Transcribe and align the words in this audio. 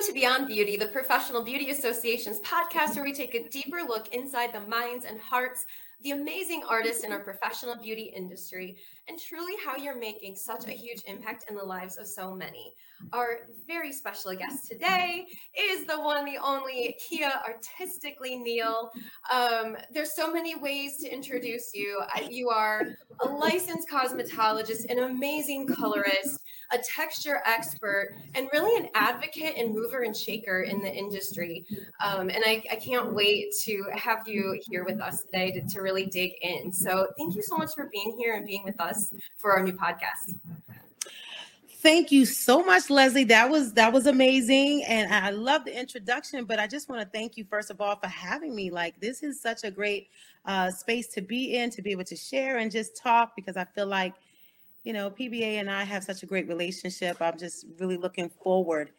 Welcome 0.00 0.14
to 0.14 0.20
Beyond 0.20 0.46
Beauty, 0.46 0.78
the 0.78 0.86
Professional 0.86 1.44
Beauty 1.44 1.68
Association's 1.68 2.40
podcast, 2.40 2.94
where 2.94 3.04
we 3.04 3.12
take 3.12 3.34
a 3.34 3.46
deeper 3.50 3.82
look 3.86 4.08
inside 4.14 4.50
the 4.50 4.62
minds 4.62 5.04
and 5.04 5.20
hearts 5.20 5.66
the 6.02 6.12
amazing 6.12 6.62
artists 6.68 7.04
in 7.04 7.12
our 7.12 7.20
professional 7.20 7.76
beauty 7.76 8.12
industry, 8.14 8.76
and 9.08 9.18
truly 9.18 9.54
how 9.64 9.76
you're 9.76 9.98
making 9.98 10.36
such 10.36 10.66
a 10.66 10.70
huge 10.70 11.02
impact 11.06 11.44
in 11.48 11.56
the 11.56 11.62
lives 11.62 11.98
of 11.98 12.06
so 12.06 12.34
many. 12.34 12.74
Our 13.12 13.48
very 13.66 13.92
special 13.92 14.34
guest 14.34 14.68
today 14.68 15.26
is 15.58 15.86
the 15.86 15.98
one, 15.98 16.24
the 16.24 16.38
only 16.38 16.96
Keya 17.00 17.42
Artistically 17.42 18.36
Neal. 18.36 18.90
Um, 19.32 19.76
there's 19.92 20.14
so 20.14 20.32
many 20.32 20.54
ways 20.54 20.98
to 20.98 21.12
introduce 21.12 21.70
you. 21.74 22.02
You 22.28 22.50
are 22.50 22.82
a 23.22 23.28
licensed 23.28 23.88
cosmetologist, 23.88 24.90
an 24.90 25.00
amazing 25.00 25.66
colorist, 25.66 26.40
a 26.72 26.78
texture 26.78 27.42
expert, 27.46 28.14
and 28.34 28.48
really 28.52 28.76
an 28.84 28.90
advocate 28.94 29.54
and 29.56 29.74
mover 29.74 30.02
and 30.02 30.16
shaker 30.16 30.62
in 30.62 30.80
the 30.80 30.92
industry. 30.92 31.66
Um, 32.04 32.28
and 32.28 32.42
I, 32.46 32.62
I, 32.70 32.76
can't 32.76 33.12
wait 33.12 33.52
to 33.62 33.84
have 33.94 34.26
you 34.26 34.60
here 34.68 34.84
with 34.84 35.00
us 35.00 35.24
today 35.24 35.50
to, 35.52 35.66
to 35.66 35.80
really 35.80 35.89
dig 35.90 36.34
in. 36.42 36.72
So 36.72 37.08
thank 37.18 37.34
you 37.34 37.42
so 37.42 37.56
much 37.56 37.74
for 37.74 37.88
being 37.92 38.16
here 38.18 38.34
and 38.34 38.46
being 38.46 38.62
with 38.64 38.80
us 38.80 39.12
for 39.36 39.52
our 39.52 39.62
new 39.62 39.72
podcast. 39.72 40.34
Thank 41.82 42.12
you 42.12 42.26
so 42.26 42.62
much, 42.62 42.90
Leslie. 42.90 43.24
That 43.24 43.48
was 43.48 43.72
that 43.72 43.90
was 43.90 44.06
amazing, 44.06 44.84
and 44.84 45.14
I 45.14 45.30
love 45.30 45.64
the 45.64 45.78
introduction. 45.78 46.44
But 46.44 46.58
I 46.58 46.66
just 46.66 46.90
want 46.90 47.00
to 47.00 47.08
thank 47.08 47.38
you 47.38 47.46
first 47.48 47.70
of 47.70 47.80
all 47.80 47.96
for 47.96 48.06
having 48.06 48.54
me. 48.54 48.70
Like 48.70 49.00
this 49.00 49.22
is 49.22 49.40
such 49.40 49.64
a 49.64 49.70
great 49.70 50.08
uh, 50.44 50.70
space 50.70 51.08
to 51.08 51.22
be 51.22 51.56
in, 51.56 51.70
to 51.70 51.80
be 51.80 51.90
able 51.90 52.04
to 52.04 52.16
share 52.16 52.58
and 52.58 52.70
just 52.70 52.98
talk 52.98 53.34
because 53.34 53.56
I 53.56 53.64
feel 53.64 53.86
like 53.86 54.12
you 54.84 54.92
know 54.92 55.10
PBA 55.10 55.58
and 55.58 55.70
I 55.70 55.84
have 55.84 56.04
such 56.04 56.22
a 56.22 56.26
great 56.26 56.48
relationship. 56.48 57.16
I'm 57.22 57.38
just 57.38 57.64
really 57.78 57.96
looking 57.96 58.28
forward 58.28 58.90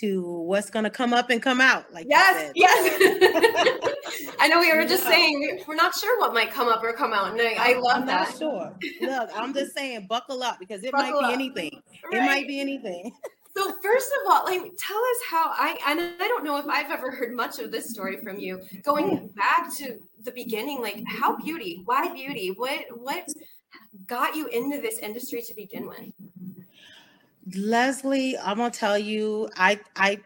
to 0.00 0.28
what's 0.42 0.70
going 0.70 0.84
to 0.84 0.90
come 0.90 1.12
up 1.12 1.30
and 1.30 1.40
come 1.40 1.60
out. 1.60 1.92
Like 1.92 2.06
yes, 2.08 2.50
yes. 2.56 3.90
I 4.38 4.48
know 4.48 4.60
we 4.60 4.72
were 4.74 4.84
just 4.84 5.04
saying 5.08 5.64
we're 5.66 5.74
not 5.74 5.94
sure 5.94 6.18
what 6.18 6.34
might 6.34 6.50
come 6.50 6.68
up 6.68 6.82
or 6.82 6.92
come 6.92 7.12
out, 7.12 7.32
and 7.32 7.40
I, 7.40 7.54
I 7.58 7.78
love 7.78 7.98
I'm 8.02 8.06
that. 8.06 8.28
Not 8.28 8.38
sure. 8.38 8.76
Look, 9.00 9.30
I'm 9.34 9.54
just 9.54 9.74
saying, 9.76 10.06
buckle 10.08 10.42
up 10.42 10.58
because 10.58 10.82
it 10.84 10.92
buckle 10.92 11.20
might 11.20 11.20
be 11.20 11.24
up. 11.26 11.32
anything. 11.32 11.82
Right. 12.12 12.22
It 12.22 12.26
might 12.26 12.48
be 12.48 12.60
anything. 12.60 13.12
So 13.56 13.72
first 13.82 14.10
of 14.20 14.32
all, 14.32 14.44
like 14.44 14.62
tell 14.78 14.96
us 14.98 15.20
how 15.30 15.50
I 15.50 15.78
and 15.86 16.00
I 16.20 16.26
don't 16.26 16.44
know 16.44 16.56
if 16.58 16.66
I've 16.66 16.90
ever 16.90 17.12
heard 17.12 17.34
much 17.34 17.60
of 17.60 17.70
this 17.70 17.88
story 17.88 18.16
from 18.16 18.38
you. 18.38 18.60
Going 18.82 19.28
back 19.36 19.72
to 19.76 20.00
the 20.24 20.32
beginning, 20.32 20.80
like 20.82 21.02
how 21.06 21.36
beauty, 21.36 21.82
why 21.84 22.12
beauty? 22.12 22.48
What 22.56 22.80
what 22.96 23.28
got 24.06 24.34
you 24.34 24.48
into 24.48 24.80
this 24.80 24.98
industry 24.98 25.40
to 25.42 25.54
begin 25.54 25.86
with? 25.86 26.12
Leslie, 27.54 28.36
I'm 28.38 28.56
gonna 28.56 28.70
tell 28.70 28.98
you, 28.98 29.48
I 29.56 29.78
I 29.94 30.18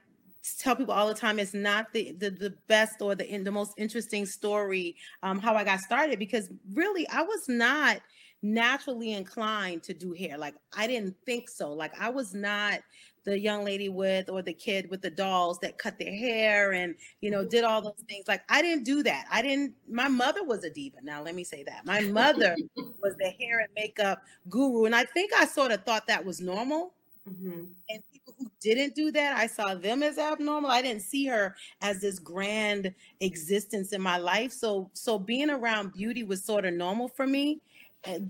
tell 0.56 0.76
people 0.76 0.94
all 0.94 1.08
the 1.08 1.14
time 1.14 1.38
it's 1.38 1.54
not 1.54 1.92
the 1.92 2.12
the, 2.18 2.30
the 2.30 2.54
best 2.66 3.00
or 3.00 3.14
the 3.14 3.24
the 3.38 3.50
most 3.50 3.74
interesting 3.76 4.26
story 4.26 4.96
um 5.22 5.38
how 5.38 5.54
I 5.54 5.64
got 5.64 5.80
started 5.80 6.18
because 6.18 6.50
really 6.72 7.08
I 7.08 7.22
was 7.22 7.48
not 7.48 8.00
naturally 8.42 9.12
inclined 9.12 9.82
to 9.82 9.92
do 9.94 10.12
hair. 10.12 10.38
Like 10.38 10.54
I 10.76 10.86
didn't 10.86 11.16
think 11.26 11.48
so. 11.48 11.72
Like 11.72 11.92
I 12.00 12.08
was 12.08 12.34
not 12.34 12.80
the 13.24 13.38
young 13.38 13.64
lady 13.64 13.88
with 13.88 14.30
or 14.30 14.42
the 14.42 14.52
kid 14.52 14.88
with 14.90 15.02
the 15.02 15.10
dolls 15.10 15.58
that 15.58 15.76
cut 15.76 15.98
their 15.98 16.14
hair 16.14 16.72
and 16.72 16.94
you 17.20 17.30
know 17.30 17.44
did 17.44 17.64
all 17.64 17.82
those 17.82 18.04
things. 18.08 18.28
Like 18.28 18.42
i 18.48 18.62
didn't 18.62 18.84
do 18.84 19.02
that. 19.02 19.26
I 19.30 19.42
didn't 19.42 19.74
my 19.90 20.08
mother 20.08 20.44
was 20.44 20.64
a 20.64 20.70
diva. 20.70 20.98
Now 21.02 21.22
let 21.22 21.34
me 21.34 21.44
say 21.44 21.64
that. 21.64 21.84
My 21.84 22.00
mother 22.00 22.56
was 23.02 23.16
the 23.18 23.30
hair 23.40 23.60
and 23.60 23.68
makeup 23.74 24.22
guru 24.48 24.84
and 24.84 24.94
i 24.94 25.04
think 25.04 25.32
i 25.34 25.46
sort 25.46 25.72
of 25.72 25.84
thought 25.84 26.06
that 26.06 26.24
was 26.24 26.40
normal 26.40 26.94
mm-hmm. 27.28 27.64
and 27.88 28.02
people 28.12 28.34
who 28.38 28.46
didn't 28.60 28.94
do 28.94 29.10
that 29.10 29.36
i 29.36 29.46
saw 29.46 29.74
them 29.74 30.02
as 30.02 30.18
abnormal 30.18 30.70
i 30.70 30.82
didn't 30.82 31.02
see 31.02 31.26
her 31.26 31.54
as 31.82 32.00
this 32.00 32.18
grand 32.18 32.92
existence 33.20 33.92
in 33.92 34.00
my 34.00 34.18
life 34.18 34.52
so 34.52 34.90
so 34.92 35.18
being 35.18 35.50
around 35.50 35.92
beauty 35.92 36.22
was 36.22 36.44
sort 36.44 36.64
of 36.64 36.74
normal 36.74 37.08
for 37.08 37.26
me 37.26 37.60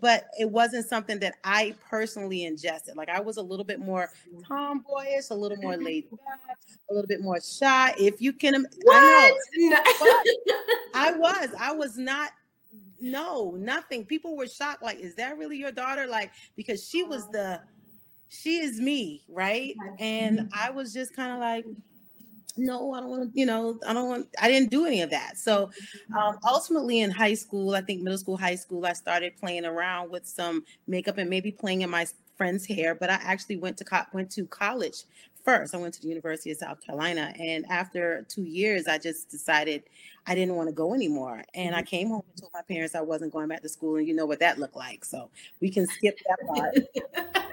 but 0.01 0.29
it 0.39 0.51
wasn't 0.51 0.87
something 0.87 1.19
that 1.21 1.35
I 1.45 1.75
personally 1.89 2.45
ingested. 2.45 2.97
Like 2.97 3.09
I 3.09 3.21
was 3.21 3.37
a 3.37 3.43
little 3.43 3.65
bit 3.65 3.81
more 3.81 4.11
tomboyish, 4.47 5.31
a 5.31 5.35
little 5.35 5.59
more 5.59 5.77
laid 5.77 6.11
back, 6.11 6.59
a 6.91 6.95
little 6.95 7.07
bit 7.07 7.21
more 7.21 7.41
shy. 7.41 7.95
If 7.99 8.21
you 8.21 8.33
can, 8.33 8.67
what? 8.83 8.97
I 8.97 9.33
know. 9.57 9.83
I 10.95 11.13
was. 11.17 11.49
I 11.59 11.73
was 11.73 11.99
not. 11.99 12.33
No, 13.01 13.53
nothing. 13.53 14.05
People 14.05 14.37
were 14.37 14.49
shocked. 14.49 14.83
Like, 14.83 14.99
is 14.99 15.15
that 15.17 15.39
really 15.39 15.57
your 15.57 15.71
daughter? 15.71 16.07
Like, 16.07 16.33
because 16.57 16.89
she 16.89 17.05
was 17.05 17.29
the, 17.29 17.61
she 18.29 18.59
is 18.59 18.81
me, 18.81 19.23
right? 19.29 19.75
And 19.99 20.51
I 20.55 20.71
was 20.71 20.93
just 20.93 21.15
kind 21.15 21.33
of 21.33 21.39
like, 21.39 21.65
no, 22.57 22.93
I 22.93 23.01
don't 23.01 23.09
want 23.11 23.33
to, 23.33 23.39
you 23.39 23.47
know, 23.47 23.79
I 23.87 23.93
don't 23.93 24.09
want, 24.09 24.29
I 24.41 24.49
didn't 24.49 24.71
do 24.71 24.85
any 24.85 25.01
of 25.03 25.11
that. 25.11 25.39
So 25.39 25.71
um, 26.17 26.39
ultimately 26.47 27.01
in 27.01 27.11
high 27.11 27.35
school, 27.35 27.75
I 27.75 27.81
think 27.81 28.03
middle 28.03 28.19
school, 28.19 28.37
high 28.37 28.57
school, 28.57 28.85
I 28.85 28.93
started 28.93 29.37
playing 29.39 29.65
around 29.65 30.11
with 30.11 30.27
some 30.27 30.65
makeup 30.87 31.19
and 31.19 31.31
maybe 31.31 31.53
playing 31.53 31.83
in 31.83 31.91
my 31.91 32.07
friend's 32.37 32.67
hair, 32.67 32.95
but 32.95 33.11
I 33.11 33.15
actually 33.23 33.57
went 33.57 33.77
to, 33.79 33.85
co- 33.85 34.07
went 34.13 34.31
to 34.33 34.47
college 34.47 35.05
first. 35.45 35.75
I 35.75 35.79
went 35.79 35.95
to 35.95 36.03
the 36.03 36.09
University 36.09 36.51
of 36.51 36.59
South 36.59 36.85
Carolina. 36.85 37.33
And 37.39 37.65
after 37.71 38.27
two 38.29 38.45
years, 38.45 38.87
I 38.87 38.99
just 38.99 39.31
decided 39.31 39.83
I 40.27 40.35
didn't 40.35 40.57
want 40.57 40.69
to 40.69 40.75
go 40.75 40.95
anymore. 40.95 41.45
And 41.55 41.75
I 41.75 41.79
mm-hmm. 41.79 41.87
came 41.87 42.09
home 42.09 42.23
and 42.29 42.41
told 42.41 42.53
my 42.53 42.63
parents 42.63 42.95
I 42.95 43.01
wasn't 43.01 43.33
going 43.33 43.49
back 43.49 43.63
to 43.63 43.69
school. 43.69 43.97
And 43.97 44.07
you 44.07 44.15
know 44.15 44.27
what 44.27 44.41
that 44.41 44.59
looked 44.59 44.77
like. 44.77 45.05
So 45.05 45.31
we 45.61 45.71
can 45.71 45.87
skip 45.87 46.19
that 46.27 46.47
part. 46.47 47.45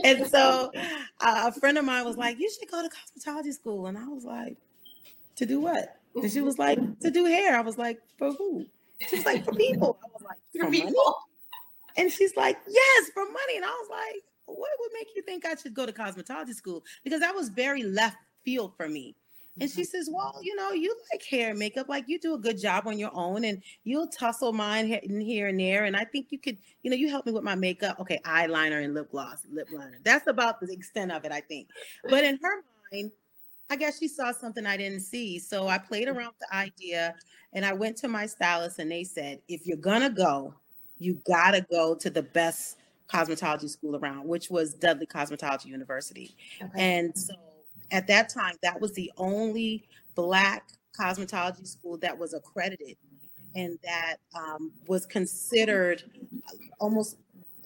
and 0.04 0.26
so 0.26 0.70
uh, 1.20 1.50
a 1.50 1.52
friend 1.52 1.78
of 1.78 1.84
mine 1.84 2.04
was 2.04 2.16
like, 2.16 2.38
"You 2.38 2.50
should 2.50 2.70
go 2.70 2.82
to 2.82 2.88
cosmetology 2.88 3.52
school," 3.52 3.86
and 3.86 3.96
I 3.96 4.06
was 4.08 4.24
like, 4.24 4.56
"To 5.36 5.46
do 5.46 5.60
what?" 5.60 5.96
And 6.14 6.30
she 6.30 6.40
was 6.40 6.58
like, 6.58 6.78
"To 7.00 7.10
do 7.10 7.24
hair." 7.24 7.56
I 7.56 7.60
was 7.60 7.78
like, 7.78 8.00
"For 8.16 8.32
who?" 8.32 8.66
She 9.08 9.16
was 9.16 9.26
like, 9.26 9.44
"For 9.44 9.52
people." 9.52 9.98
I 10.02 10.08
was 10.12 10.22
like, 10.22 10.38
"For, 10.52 10.64
for 10.64 10.70
people." 10.70 10.90
Money? 10.90 11.14
And 11.96 12.12
she's 12.12 12.36
like, 12.36 12.58
"Yes, 12.68 13.10
for 13.12 13.24
money." 13.24 13.56
And 13.56 13.64
I 13.64 13.68
was 13.68 13.88
like, 13.90 14.22
"What 14.46 14.70
would 14.80 14.90
make 14.92 15.08
you 15.14 15.22
think 15.22 15.44
I 15.44 15.54
should 15.54 15.74
go 15.74 15.86
to 15.86 15.92
cosmetology 15.92 16.54
school?" 16.54 16.84
Because 17.04 17.20
that 17.20 17.34
was 17.34 17.48
very 17.48 17.82
left 17.82 18.16
field 18.44 18.74
for 18.76 18.88
me. 18.88 19.16
And 19.60 19.70
she 19.70 19.82
mm-hmm. 19.82 19.90
says, 19.90 20.08
Well, 20.10 20.38
you 20.42 20.56
know, 20.56 20.72
you 20.72 20.96
like 21.12 21.22
hair 21.24 21.50
and 21.50 21.58
makeup, 21.58 21.88
like 21.88 22.04
you 22.08 22.18
do 22.18 22.34
a 22.34 22.38
good 22.38 22.60
job 22.60 22.86
on 22.86 22.98
your 22.98 23.10
own 23.14 23.44
and 23.44 23.62
you'll 23.84 24.08
tussle 24.08 24.52
mine 24.52 24.86
here 24.86 25.48
and 25.48 25.60
there. 25.60 25.84
And 25.84 25.96
I 25.96 26.04
think 26.04 26.28
you 26.30 26.38
could, 26.38 26.58
you 26.82 26.90
know, 26.90 26.96
you 26.96 27.08
help 27.08 27.26
me 27.26 27.32
with 27.32 27.44
my 27.44 27.54
makeup. 27.54 28.00
Okay, 28.00 28.20
eyeliner 28.24 28.84
and 28.84 28.94
lip 28.94 29.10
gloss, 29.10 29.42
lip 29.52 29.68
liner. 29.72 29.98
That's 30.02 30.26
about 30.26 30.60
the 30.60 30.72
extent 30.72 31.12
of 31.12 31.24
it, 31.24 31.32
I 31.32 31.40
think. 31.40 31.68
But 32.08 32.24
in 32.24 32.38
her 32.42 32.64
mind, 32.92 33.12
I 33.70 33.76
guess 33.76 33.98
she 33.98 34.08
saw 34.08 34.32
something 34.32 34.66
I 34.66 34.76
didn't 34.76 35.00
see. 35.00 35.38
So 35.38 35.68
I 35.68 35.78
played 35.78 36.08
mm-hmm. 36.08 36.18
around 36.18 36.32
with 36.38 36.48
the 36.50 36.56
idea 36.56 37.14
and 37.52 37.64
I 37.64 37.72
went 37.72 37.96
to 37.98 38.08
my 38.08 38.26
stylist 38.26 38.80
and 38.80 38.90
they 38.90 39.04
said, 39.04 39.40
if 39.48 39.66
you're 39.66 39.76
gonna 39.76 40.10
go, 40.10 40.54
you 40.98 41.20
gotta 41.26 41.64
go 41.70 41.94
to 41.94 42.10
the 42.10 42.22
best 42.22 42.78
cosmetology 43.08 43.68
school 43.68 43.96
around, 43.96 44.26
which 44.26 44.50
was 44.50 44.74
Dudley 44.74 45.06
Cosmetology 45.06 45.66
University. 45.66 46.34
Okay. 46.60 46.70
And 46.76 47.16
so 47.16 47.34
at 47.94 48.08
that 48.08 48.28
time, 48.28 48.56
that 48.62 48.80
was 48.80 48.92
the 48.92 49.10
only 49.16 49.84
Black 50.16 50.68
cosmetology 50.98 51.66
school 51.66 51.96
that 51.98 52.16
was 52.16 52.34
accredited 52.34 52.96
and 53.54 53.78
that 53.84 54.16
um, 54.34 54.72
was 54.88 55.06
considered 55.06 56.02
almost 56.80 57.16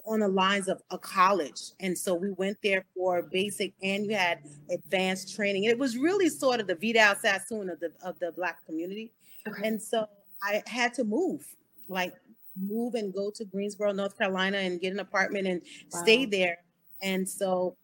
on 0.06 0.20
the 0.20 0.28
lines 0.28 0.68
of 0.68 0.82
a 0.90 0.98
college. 0.98 1.72
And 1.80 1.96
so 1.96 2.14
we 2.14 2.30
went 2.32 2.58
there 2.62 2.84
for 2.94 3.22
basic 3.22 3.72
and 3.82 4.04
you 4.06 4.14
had 4.14 4.40
advanced 4.70 5.34
training. 5.34 5.64
It 5.64 5.78
was 5.78 5.96
really 5.96 6.28
sort 6.28 6.60
of 6.60 6.66
the 6.66 6.74
Vidal 6.74 7.14
Sassoon 7.16 7.70
of 7.70 7.80
the 7.80 7.92
of 8.02 8.18
the 8.18 8.32
black 8.32 8.64
community. 8.66 9.12
Okay. 9.46 9.66
And 9.66 9.80
so 9.80 10.06
I 10.42 10.62
had 10.66 10.92
to 10.94 11.04
move, 11.04 11.46
like 11.88 12.14
move 12.60 12.94
and 12.94 13.14
go 13.14 13.30
to 13.34 13.44
Greensboro, 13.46 13.92
North 13.92 14.16
Carolina 14.18 14.58
and 14.58 14.80
get 14.80 14.92
an 14.92 15.00
apartment 15.00 15.46
and 15.46 15.62
wow. 15.92 16.02
stay 16.02 16.26
there. 16.26 16.58
And 17.02 17.28
so 17.28 17.76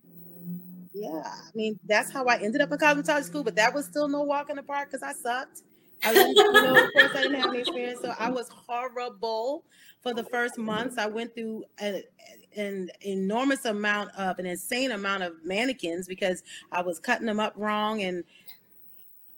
yeah, 1.13 1.23
I 1.27 1.51
mean, 1.55 1.79
that's 1.87 2.11
how 2.11 2.25
I 2.27 2.39
ended 2.39 2.61
up 2.61 2.73
in 2.73 2.79
cosmetology 2.79 3.25
school, 3.25 3.45
but 3.45 3.57
that 3.57 3.75
was 3.75 3.87
still 3.87 4.09
no 4.09 4.23
walk 4.23 4.51
in 4.51 4.57
the 4.57 4.63
park 4.63 4.91
because 4.91 5.03
I 5.03 5.13
sucked. 5.13 5.63
I 6.05 6.13
you 6.13 6.35
know, 6.35 6.85
of 6.85 6.93
course, 6.93 7.11
I 7.15 7.23
didn't 7.23 7.41
have 7.41 7.51
any 7.51 7.61
experience, 7.61 8.01
so 8.03 8.15
I 8.19 8.31
was 8.31 8.49
horrible 8.49 9.65
for 10.03 10.13
the 10.13 10.25
first 10.25 10.59
months. 10.59 10.99
I 10.99 11.07
went 11.07 11.35
through 11.35 11.65
a, 11.81 12.05
an 12.57 12.91
enormous 13.01 13.65
amount 13.65 14.11
of 14.17 14.39
an 14.39 14.47
insane 14.47 14.93
amount 14.93 15.23
of 15.23 15.33
mannequins 15.45 16.07
because 16.07 16.43
I 16.71 16.83
was 16.83 16.99
cutting 16.99 17.27
them 17.27 17.41
up 17.41 17.55
wrong, 17.57 18.03
and 18.03 18.23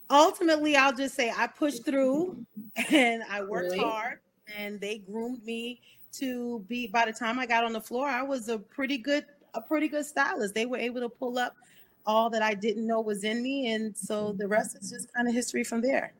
ultimately, 0.09 0.75
I'll 0.75 0.95
just 0.95 1.15
say 1.15 1.31
I 1.35 1.47
pushed 1.47 1.85
through 1.85 2.45
and 2.91 3.23
I 3.29 3.41
worked 3.43 3.71
really? 3.71 3.79
hard, 3.79 4.19
and 4.57 4.79
they 4.81 4.97
groomed 4.99 5.45
me 5.45 5.79
to 6.13 6.59
be. 6.67 6.87
By 6.87 7.05
the 7.05 7.13
time 7.13 7.39
I 7.39 7.45
got 7.45 7.63
on 7.63 7.73
the 7.73 7.81
floor, 7.81 8.07
I 8.07 8.23
was 8.23 8.49
a 8.49 8.59
pretty 8.59 8.97
good 8.97 9.25
a 9.57 9.61
pretty 9.61 9.87
good 9.87 10.05
stylist. 10.05 10.53
They 10.53 10.65
were 10.65 10.77
able 10.77 11.01
to 11.01 11.09
pull 11.09 11.37
up 11.37 11.55
all 12.05 12.29
that 12.29 12.41
I 12.41 12.53
didn't 12.53 12.87
know 12.87 13.01
was 13.01 13.23
in 13.23 13.43
me. 13.43 13.73
And 13.73 13.95
so 13.95 14.33
the 14.37 14.47
rest 14.47 14.77
is 14.79 14.89
just 14.89 15.13
kind 15.13 15.27
of 15.27 15.33
history 15.33 15.63
from 15.63 15.81
there. 15.81 16.13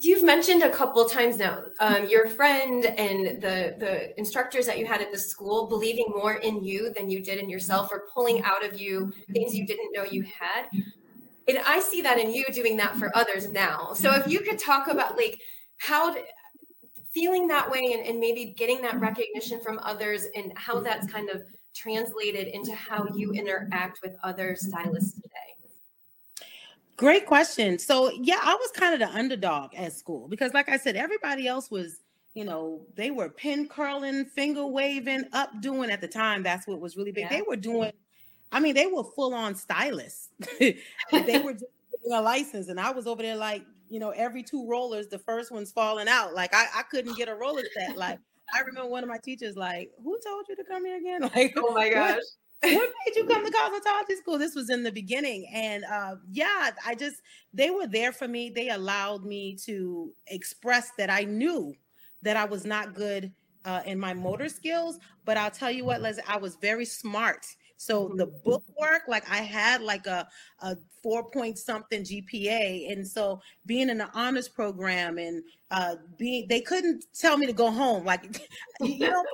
You've 0.00 0.24
mentioned 0.24 0.62
a 0.62 0.70
couple 0.70 1.04
times 1.06 1.38
now 1.38 1.64
um, 1.80 2.08
your 2.08 2.28
friend 2.28 2.86
and 2.86 3.42
the 3.42 3.74
the 3.78 4.16
instructors 4.16 4.64
that 4.66 4.78
you 4.78 4.86
had 4.86 5.02
at 5.02 5.10
the 5.10 5.18
school 5.18 5.66
believing 5.66 6.06
more 6.10 6.34
in 6.34 6.62
you 6.62 6.92
than 6.92 7.10
you 7.10 7.20
did 7.20 7.38
in 7.38 7.48
yourself, 7.50 7.90
or 7.90 8.04
pulling 8.14 8.42
out 8.44 8.64
of 8.64 8.80
you 8.80 9.12
things 9.32 9.56
you 9.56 9.66
didn't 9.66 9.92
know 9.92 10.04
you 10.04 10.22
had. 10.22 10.66
And 11.48 11.58
I 11.66 11.80
see 11.80 12.00
that 12.02 12.18
in 12.18 12.32
you 12.32 12.44
doing 12.52 12.76
that 12.76 12.94
for 12.94 13.10
others 13.16 13.48
now. 13.50 13.92
So 13.92 14.14
if 14.14 14.28
you 14.28 14.40
could 14.40 14.60
talk 14.60 14.86
about 14.86 15.16
like 15.16 15.40
how 15.78 16.14
to, 16.14 16.22
feeling 17.12 17.48
that 17.48 17.68
way 17.68 17.92
and, 17.94 18.06
and 18.06 18.20
maybe 18.20 18.54
getting 18.56 18.80
that 18.82 19.00
recognition 19.00 19.58
from 19.60 19.80
others 19.82 20.26
and 20.36 20.52
how 20.56 20.78
that's 20.78 21.06
kind 21.10 21.28
of 21.30 21.42
translated 21.74 22.48
into 22.48 22.74
how 22.74 23.06
you 23.14 23.32
interact 23.32 24.00
with 24.02 24.16
other 24.22 24.56
stylists 24.58 25.14
today. 25.14 25.48
Great 26.96 27.26
question. 27.26 27.78
So, 27.78 28.10
yeah, 28.10 28.40
I 28.42 28.54
was 28.54 28.70
kind 28.72 28.92
of 28.92 28.98
the 28.98 29.16
underdog 29.16 29.72
at 29.76 29.92
school 29.92 30.26
because, 30.26 30.52
like 30.52 30.68
I 30.68 30.76
said, 30.76 30.96
everybody 30.96 31.46
else 31.46 31.70
was, 31.70 32.00
you 32.34 32.44
know, 32.44 32.80
they 32.96 33.12
were 33.12 33.28
pin 33.28 33.68
curling, 33.68 34.24
finger 34.24 34.66
waving, 34.66 35.24
up 35.32 35.60
doing 35.60 35.90
at 35.90 36.00
the 36.00 36.08
time. 36.08 36.42
That's 36.42 36.66
what 36.66 36.80
was 36.80 36.96
really 36.96 37.12
big. 37.12 37.26
Yeah. 37.30 37.36
They 37.36 37.42
were 37.42 37.54
doing, 37.54 37.92
I 38.50 38.58
mean, 38.58 38.74
they 38.74 38.86
were 38.86 39.04
full 39.04 39.32
on 39.32 39.54
stylists. 39.54 40.30
they 40.58 40.74
were 41.12 41.52
just 41.52 41.66
getting 41.92 42.12
a 42.12 42.20
license. 42.20 42.66
And 42.66 42.80
I 42.80 42.90
was 42.90 43.06
over 43.06 43.22
there 43.22 43.36
like, 43.36 43.62
you 43.88 44.00
know, 44.00 44.10
every 44.10 44.42
two 44.42 44.68
rollers, 44.68 45.06
the 45.06 45.20
first 45.20 45.52
one's 45.52 45.70
falling 45.70 46.08
out. 46.08 46.34
Like, 46.34 46.52
I, 46.52 46.66
I 46.74 46.82
couldn't 46.82 47.16
get 47.16 47.28
a 47.28 47.34
roller 47.34 47.62
set. 47.74 47.96
Like, 47.96 48.18
I 48.54 48.60
remember 48.60 48.88
one 48.88 49.02
of 49.02 49.08
my 49.08 49.18
teachers, 49.18 49.56
like, 49.56 49.90
who 50.02 50.18
told 50.24 50.46
you 50.48 50.56
to 50.56 50.64
come 50.64 50.84
here 50.84 50.96
again? 50.96 51.20
Like, 51.34 51.54
oh 51.56 51.72
my 51.72 51.90
gosh. 51.90 52.16
What? 52.60 52.74
what 52.74 52.90
made 53.06 53.16
you 53.16 53.24
come 53.26 53.44
to 53.44 53.52
cosmetology 53.52 54.16
school? 54.18 54.38
This 54.38 54.54
was 54.54 54.70
in 54.70 54.82
the 54.82 54.92
beginning. 54.92 55.48
And 55.52 55.84
uh, 55.84 56.16
yeah, 56.30 56.70
I 56.84 56.94
just, 56.94 57.16
they 57.52 57.70
were 57.70 57.86
there 57.86 58.12
for 58.12 58.26
me. 58.26 58.50
They 58.50 58.70
allowed 58.70 59.24
me 59.24 59.56
to 59.66 60.12
express 60.26 60.90
that 60.98 61.10
I 61.10 61.22
knew 61.22 61.74
that 62.22 62.36
I 62.36 62.46
was 62.46 62.64
not 62.64 62.94
good 62.94 63.32
uh, 63.64 63.82
in 63.84 63.98
my 63.98 64.14
motor 64.14 64.48
skills. 64.48 64.98
But 65.24 65.36
I'll 65.36 65.50
tell 65.50 65.70
you 65.70 65.84
what, 65.84 66.00
Leslie, 66.00 66.24
I 66.26 66.38
was 66.38 66.56
very 66.56 66.84
smart. 66.84 67.46
So 67.78 68.12
the 68.16 68.26
mm-hmm. 68.26 68.44
book 68.44 68.64
work, 68.78 69.02
like 69.08 69.28
I 69.30 69.38
had 69.38 69.80
like 69.80 70.06
a, 70.06 70.28
a 70.60 70.76
four 71.02 71.30
point 71.30 71.58
something 71.58 72.02
GPA. 72.02 72.92
And 72.92 73.06
so 73.06 73.40
being 73.64 73.88
in 73.88 73.98
the 73.98 74.10
honors 74.12 74.48
program 74.48 75.16
and 75.18 75.42
uh, 75.70 75.94
being, 76.18 76.46
they 76.48 76.60
couldn't 76.60 77.04
tell 77.18 77.38
me 77.38 77.46
to 77.46 77.52
go 77.52 77.70
home. 77.70 78.04
Like, 78.04 78.48
you 78.80 79.08
know, 79.08 79.24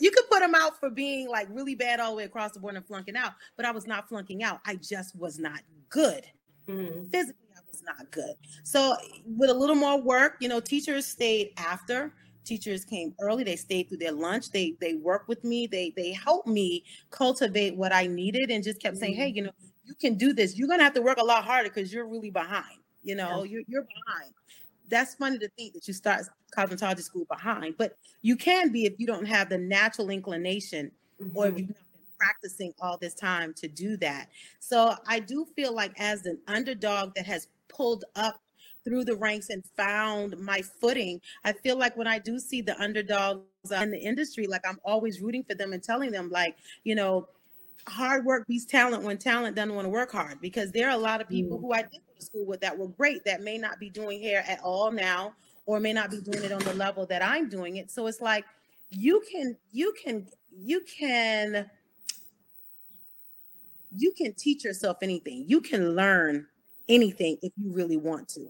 you 0.00 0.10
could 0.10 0.28
put 0.30 0.40
them 0.40 0.54
out 0.54 0.80
for 0.80 0.90
being 0.90 1.28
like 1.28 1.46
really 1.50 1.74
bad 1.74 2.00
all 2.00 2.10
the 2.10 2.16
way 2.16 2.24
across 2.24 2.52
the 2.52 2.60
board 2.60 2.74
and 2.74 2.84
flunking 2.86 3.16
out, 3.16 3.32
but 3.56 3.66
I 3.66 3.70
was 3.70 3.86
not 3.86 4.08
flunking 4.08 4.42
out. 4.42 4.60
I 4.66 4.76
just 4.76 5.16
was 5.16 5.38
not 5.38 5.60
good. 5.90 6.24
Mm-hmm. 6.68 7.08
Physically, 7.08 7.48
I 7.54 7.60
was 7.70 7.82
not 7.82 8.10
good. 8.10 8.34
So, 8.62 8.96
with 9.26 9.50
a 9.50 9.54
little 9.54 9.76
more 9.76 10.00
work, 10.00 10.36
you 10.40 10.48
know, 10.48 10.60
teachers 10.60 11.06
stayed 11.06 11.52
after. 11.58 12.14
Teachers 12.44 12.84
came 12.84 13.14
early. 13.20 13.44
They 13.44 13.56
stayed 13.56 13.88
through 13.88 13.98
their 13.98 14.12
lunch. 14.12 14.50
They 14.50 14.74
they 14.80 14.94
worked 14.94 15.28
with 15.28 15.44
me. 15.44 15.66
They 15.66 15.92
they 15.96 16.12
helped 16.12 16.48
me 16.48 16.84
cultivate 17.10 17.76
what 17.76 17.92
I 17.92 18.06
needed, 18.06 18.50
and 18.50 18.62
just 18.62 18.80
kept 18.80 18.96
mm-hmm. 18.96 19.00
saying, 19.00 19.14
"Hey, 19.14 19.28
you 19.28 19.42
know, 19.42 19.52
you 19.84 19.94
can 19.94 20.16
do 20.16 20.32
this. 20.32 20.56
You're 20.56 20.68
gonna 20.68 20.82
have 20.82 20.94
to 20.94 21.02
work 21.02 21.18
a 21.18 21.24
lot 21.24 21.44
harder 21.44 21.68
because 21.68 21.92
you're 21.92 22.06
really 22.06 22.30
behind. 22.30 22.78
You 23.02 23.14
know, 23.14 23.44
yeah. 23.44 23.52
you're 23.52 23.62
you're 23.68 23.82
behind." 23.82 24.32
that's 24.88 25.14
funny 25.14 25.38
to 25.38 25.48
think 25.56 25.72
that 25.74 25.86
you 25.88 25.94
start 25.94 26.24
cosmetology 26.56 27.02
school 27.02 27.24
behind, 27.24 27.74
but 27.78 27.96
you 28.22 28.36
can 28.36 28.70
be 28.70 28.84
if 28.84 28.94
you 28.98 29.06
don't 29.06 29.26
have 29.26 29.48
the 29.48 29.58
natural 29.58 30.10
inclination 30.10 30.90
mm-hmm. 31.20 31.36
or 31.36 31.46
if 31.46 31.54
mm-hmm. 31.54 31.58
you've 31.60 31.68
not 31.68 31.92
been 31.94 32.02
practicing 32.18 32.72
all 32.80 32.98
this 32.98 33.14
time 33.14 33.52
to 33.54 33.68
do 33.68 33.96
that. 33.98 34.28
So 34.60 34.94
I 35.06 35.20
do 35.20 35.46
feel 35.56 35.74
like 35.74 35.92
as 35.98 36.26
an 36.26 36.38
underdog 36.46 37.14
that 37.14 37.26
has 37.26 37.48
pulled 37.68 38.04
up 38.16 38.40
through 38.84 39.04
the 39.04 39.16
ranks 39.16 39.50
and 39.50 39.64
found 39.76 40.38
my 40.38 40.62
footing, 40.62 41.20
I 41.44 41.52
feel 41.52 41.78
like 41.78 41.96
when 41.96 42.06
I 42.06 42.18
do 42.18 42.38
see 42.38 42.60
the 42.60 42.80
underdogs 42.80 43.42
in 43.70 43.90
the 43.90 43.98
industry, 43.98 44.46
like 44.46 44.62
I'm 44.68 44.78
always 44.84 45.20
rooting 45.20 45.44
for 45.44 45.54
them 45.54 45.72
and 45.72 45.82
telling 45.82 46.10
them, 46.10 46.30
like, 46.30 46.56
you 46.84 46.94
know, 46.94 47.28
hard 47.86 48.24
work 48.24 48.46
beats 48.46 48.64
talent 48.64 49.02
when 49.02 49.18
talent 49.18 49.56
doesn't 49.56 49.74
want 49.74 49.84
to 49.84 49.90
work 49.90 50.12
hard 50.12 50.40
because 50.40 50.72
there 50.72 50.88
are 50.88 50.94
a 50.94 51.00
lot 51.00 51.20
of 51.20 51.28
people 51.28 51.58
mm. 51.58 51.60
who 51.60 51.72
I 51.72 51.82
did 51.82 51.92
go 51.92 52.14
to 52.18 52.24
school 52.24 52.46
with 52.46 52.60
that 52.60 52.76
were 52.76 52.88
great 52.88 53.24
that 53.24 53.42
may 53.42 53.58
not 53.58 53.78
be 53.78 53.90
doing 53.90 54.22
hair 54.22 54.44
at 54.48 54.60
all 54.62 54.90
now 54.90 55.34
or 55.66 55.80
may 55.80 55.92
not 55.92 56.10
be 56.10 56.20
doing 56.20 56.42
it 56.44 56.52
on 56.52 56.60
the 56.60 56.74
level 56.74 57.06
that 57.06 57.22
I'm 57.22 57.48
doing 57.48 57.76
it. 57.76 57.90
So 57.90 58.06
it's 58.06 58.20
like 58.20 58.44
you 58.90 59.22
can 59.30 59.56
you 59.72 59.94
can 60.02 60.26
you 60.56 60.82
can 60.82 61.70
you 63.96 64.12
can 64.12 64.32
teach 64.34 64.64
yourself 64.64 64.98
anything. 65.02 65.44
You 65.46 65.60
can 65.60 65.94
learn 65.94 66.46
anything 66.88 67.38
if 67.42 67.52
you 67.56 67.72
really 67.72 67.96
want 67.96 68.28
to. 68.30 68.48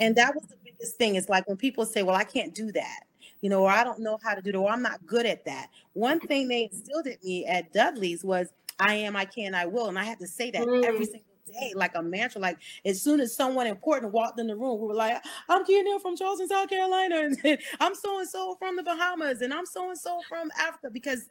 And 0.00 0.16
that 0.16 0.34
was 0.34 0.44
the 0.44 0.56
biggest 0.64 0.96
thing. 0.96 1.16
It's 1.16 1.28
like 1.28 1.46
when 1.48 1.56
people 1.56 1.84
say, 1.84 2.02
"Well, 2.02 2.16
I 2.16 2.24
can't 2.24 2.54
do 2.54 2.72
that." 2.72 3.00
you 3.44 3.50
know, 3.50 3.60
or 3.60 3.70
I 3.70 3.84
don't 3.84 4.00
know 4.00 4.18
how 4.22 4.34
to 4.34 4.40
do 4.40 4.48
it, 4.48 4.54
or 4.54 4.70
I'm 4.70 4.80
not 4.80 5.04
good 5.04 5.26
at 5.26 5.44
that. 5.44 5.68
One 5.92 6.18
thing 6.18 6.48
they 6.48 6.70
instilled 6.72 7.06
at 7.06 7.22
me 7.22 7.44
at 7.44 7.74
Dudley's 7.74 8.24
was 8.24 8.48
I 8.78 8.94
am, 8.94 9.16
I 9.16 9.26
can, 9.26 9.54
I 9.54 9.66
will. 9.66 9.88
And 9.88 9.98
I 9.98 10.04
had 10.04 10.18
to 10.20 10.26
say 10.26 10.50
that 10.50 10.62
mm. 10.62 10.82
every 10.82 11.04
single 11.04 11.20
day, 11.46 11.72
like 11.74 11.94
a 11.94 12.02
mantra. 12.02 12.40
Like 12.40 12.58
as 12.86 13.02
soon 13.02 13.20
as 13.20 13.34
someone 13.34 13.66
important 13.66 14.12
walked 14.12 14.40
in 14.40 14.46
the 14.46 14.56
room, 14.56 14.80
we 14.80 14.86
were 14.86 14.94
like, 14.94 15.22
I'm 15.50 15.62
Keanna 15.64 16.00
from 16.00 16.16
Charleston, 16.16 16.48
South 16.48 16.70
Carolina, 16.70 17.16
and 17.44 17.58
I'm 17.80 17.94
so 17.94 18.18
and 18.18 18.28
so 18.28 18.56
from 18.58 18.76
the 18.76 18.82
Bahamas, 18.82 19.42
and 19.42 19.52
I'm 19.52 19.66
so 19.66 19.90
and 19.90 19.98
so 19.98 20.20
from 20.26 20.50
Africa, 20.58 20.88
because 20.90 21.28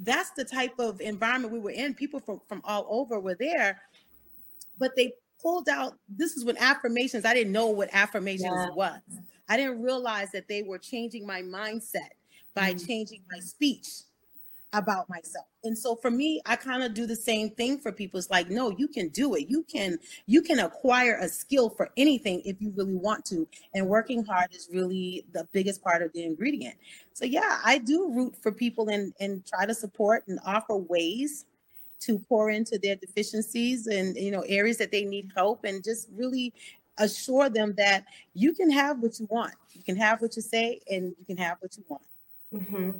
that's 0.00 0.30
the 0.30 0.44
type 0.44 0.74
of 0.78 1.00
environment 1.00 1.52
we 1.52 1.60
were 1.60 1.70
in. 1.70 1.94
People 1.94 2.18
from, 2.18 2.40
from 2.48 2.60
all 2.64 2.86
over 2.90 3.20
were 3.20 3.36
there, 3.36 3.82
but 4.78 4.96
they 4.96 5.12
pulled 5.42 5.68
out 5.68 5.94
this 6.08 6.36
is 6.36 6.44
when 6.44 6.56
affirmations, 6.58 7.24
I 7.24 7.34
didn't 7.34 7.52
know 7.52 7.66
what 7.66 7.90
affirmations 7.92 8.42
yeah. 8.44 8.70
was. 8.70 9.00
I 9.48 9.56
didn't 9.56 9.82
realize 9.82 10.30
that 10.32 10.48
they 10.48 10.62
were 10.62 10.78
changing 10.78 11.26
my 11.26 11.42
mindset 11.42 12.10
by 12.54 12.72
mm-hmm. 12.72 12.86
changing 12.86 13.22
my 13.30 13.40
speech 13.40 13.88
about 14.72 15.08
myself. 15.08 15.46
And 15.64 15.76
so 15.76 15.96
for 15.96 16.10
me, 16.10 16.40
I 16.46 16.56
kind 16.56 16.82
of 16.82 16.94
do 16.94 17.06
the 17.06 17.16
same 17.16 17.50
thing 17.50 17.78
for 17.78 17.92
people. 17.92 18.18
It's 18.18 18.30
like, 18.30 18.48
no, 18.48 18.70
you 18.70 18.88
can 18.88 19.08
do 19.08 19.34
it. 19.34 19.48
You 19.48 19.64
can 19.64 19.98
you 20.26 20.40
can 20.40 20.60
acquire 20.60 21.18
a 21.20 21.28
skill 21.28 21.68
for 21.68 21.90
anything 21.96 22.40
if 22.44 22.56
you 22.60 22.72
really 22.74 22.94
want 22.94 23.24
to. 23.26 23.46
And 23.74 23.86
working 23.86 24.24
hard 24.24 24.48
is 24.52 24.68
really 24.72 25.26
the 25.32 25.46
biggest 25.52 25.82
part 25.82 26.02
of 26.02 26.12
the 26.14 26.24
ingredient. 26.24 26.76
So 27.12 27.26
yeah, 27.26 27.60
I 27.64 27.78
do 27.78 28.10
root 28.12 28.34
for 28.40 28.50
people 28.50 28.88
and 28.88 29.12
and 29.20 29.44
try 29.44 29.66
to 29.66 29.74
support 29.74 30.24
and 30.26 30.38
offer 30.46 30.76
ways 30.76 31.44
to 32.06 32.18
pour 32.28 32.50
into 32.50 32.78
their 32.78 32.96
deficiencies 32.96 33.86
and 33.86 34.16
you 34.16 34.30
know 34.30 34.42
areas 34.42 34.78
that 34.78 34.90
they 34.90 35.04
need 35.04 35.30
help 35.34 35.64
and 35.64 35.84
just 35.84 36.08
really 36.14 36.52
assure 36.98 37.48
them 37.48 37.74
that 37.76 38.04
you 38.34 38.52
can 38.52 38.70
have 38.70 39.00
what 39.00 39.18
you 39.18 39.26
want. 39.30 39.54
You 39.72 39.82
can 39.82 39.96
have 39.96 40.20
what 40.20 40.36
you 40.36 40.42
say, 40.42 40.80
and 40.90 41.14
you 41.18 41.24
can 41.26 41.36
have 41.38 41.58
what 41.60 41.76
you 41.76 41.84
want. 41.88 42.02
Mm-hmm. 42.54 42.90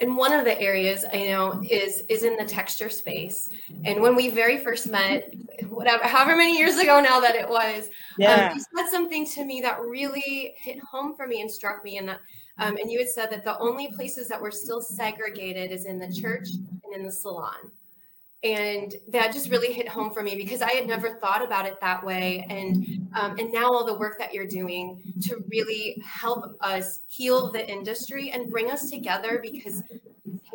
And 0.00 0.16
one 0.16 0.32
of 0.32 0.44
the 0.44 0.60
areas 0.60 1.04
I 1.12 1.28
know 1.28 1.62
is 1.68 2.02
is 2.08 2.24
in 2.24 2.36
the 2.36 2.44
texture 2.44 2.90
space. 2.90 3.50
And 3.84 4.00
when 4.00 4.16
we 4.16 4.30
very 4.30 4.58
first 4.58 4.90
met, 4.90 5.32
whatever, 5.68 6.02
however 6.02 6.36
many 6.36 6.58
years 6.58 6.76
ago 6.76 7.00
now 7.00 7.20
that 7.20 7.36
it 7.36 7.48
was, 7.48 7.84
um, 7.84 7.90
yeah. 8.18 8.48
um, 8.48 8.56
you 8.56 8.64
said 8.76 8.90
something 8.90 9.26
to 9.28 9.44
me 9.44 9.60
that 9.60 9.80
really 9.80 10.54
hit 10.58 10.80
home 10.80 11.14
for 11.14 11.28
me 11.28 11.40
and 11.40 11.48
struck 11.48 11.84
me. 11.84 11.98
And 11.98 12.08
that, 12.08 12.18
um, 12.58 12.76
and 12.78 12.90
you 12.90 12.98
had 12.98 13.10
said 13.10 13.30
that 13.30 13.44
the 13.44 13.56
only 13.58 13.92
places 13.92 14.26
that 14.26 14.42
were 14.42 14.50
still 14.50 14.80
segregated 14.80 15.70
is 15.70 15.84
in 15.84 16.00
the 16.00 16.12
church 16.12 16.48
and 16.84 16.94
in 16.94 17.04
the 17.04 17.12
salon 17.12 17.70
and 18.44 18.96
that 19.08 19.32
just 19.32 19.50
really 19.50 19.72
hit 19.72 19.88
home 19.88 20.12
for 20.12 20.22
me 20.22 20.34
because 20.34 20.62
I 20.62 20.72
had 20.72 20.88
never 20.88 21.10
thought 21.20 21.44
about 21.44 21.64
it 21.64 21.80
that 21.80 22.04
way. 22.04 22.44
And 22.50 23.08
um, 23.14 23.38
and 23.38 23.52
now 23.52 23.66
all 23.66 23.84
the 23.84 23.94
work 23.94 24.18
that 24.18 24.34
you're 24.34 24.46
doing 24.46 25.00
to 25.22 25.44
really 25.48 26.02
help 26.04 26.56
us 26.60 27.00
heal 27.06 27.52
the 27.52 27.68
industry 27.68 28.30
and 28.30 28.50
bring 28.50 28.70
us 28.70 28.90
together 28.90 29.38
because 29.40 29.82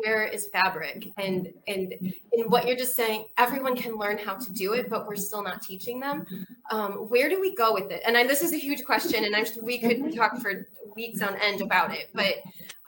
hair 0.04 0.26
is 0.26 0.48
fabric. 0.48 1.10
And 1.16 1.52
and 1.66 1.94
and 2.32 2.50
what 2.50 2.66
you're 2.66 2.76
just 2.76 2.94
saying 2.94 3.24
everyone 3.38 3.74
can 3.74 3.96
learn 3.96 4.18
how 4.18 4.34
to 4.34 4.52
do 4.52 4.74
it 4.74 4.90
but 4.90 5.06
we're 5.06 5.16
still 5.16 5.42
not 5.42 5.62
teaching 5.62 5.98
them. 5.98 6.26
Um, 6.70 6.92
where 7.08 7.30
do 7.30 7.40
we 7.40 7.54
go 7.54 7.72
with 7.72 7.90
it? 7.90 8.02
And 8.06 8.18
I, 8.18 8.26
this 8.26 8.42
is 8.42 8.52
a 8.52 8.58
huge 8.58 8.84
question 8.84 9.24
and 9.24 9.34
I'm 9.34 9.46
we 9.62 9.78
could 9.78 10.14
talk 10.14 10.38
for 10.40 10.68
weeks 10.94 11.22
on 11.22 11.36
end 11.36 11.62
about 11.62 11.94
it 11.94 12.10
but 12.12 12.34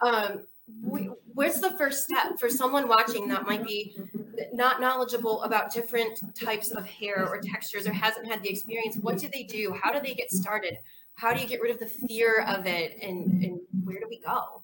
um, 0.02 0.44
we, 0.82 1.10
where's 1.34 1.56
the 1.56 1.70
first 1.72 2.04
step 2.04 2.38
for 2.38 2.48
someone 2.48 2.88
watching 2.88 3.28
that 3.28 3.46
might 3.46 3.66
be 3.66 3.96
not 4.52 4.80
knowledgeable 4.80 5.42
about 5.42 5.72
different 5.72 6.20
types 6.34 6.70
of 6.70 6.86
hair 6.86 7.28
or 7.28 7.40
textures 7.40 7.86
or 7.86 7.92
hasn't 7.92 8.26
had 8.26 8.42
the 8.42 8.50
experience 8.50 8.96
what 8.96 9.18
do 9.18 9.28
they 9.28 9.42
do? 9.42 9.76
How 9.80 9.92
do 9.92 10.00
they 10.00 10.14
get 10.14 10.30
started? 10.30 10.78
How 11.14 11.32
do 11.32 11.40
you 11.40 11.46
get 11.46 11.60
rid 11.60 11.70
of 11.70 11.78
the 11.78 11.86
fear 11.86 12.44
of 12.46 12.66
it? 12.66 12.98
And, 13.02 13.44
and 13.44 13.60
where 13.84 13.98
do 13.98 14.06
we 14.08 14.20
go 14.20 14.62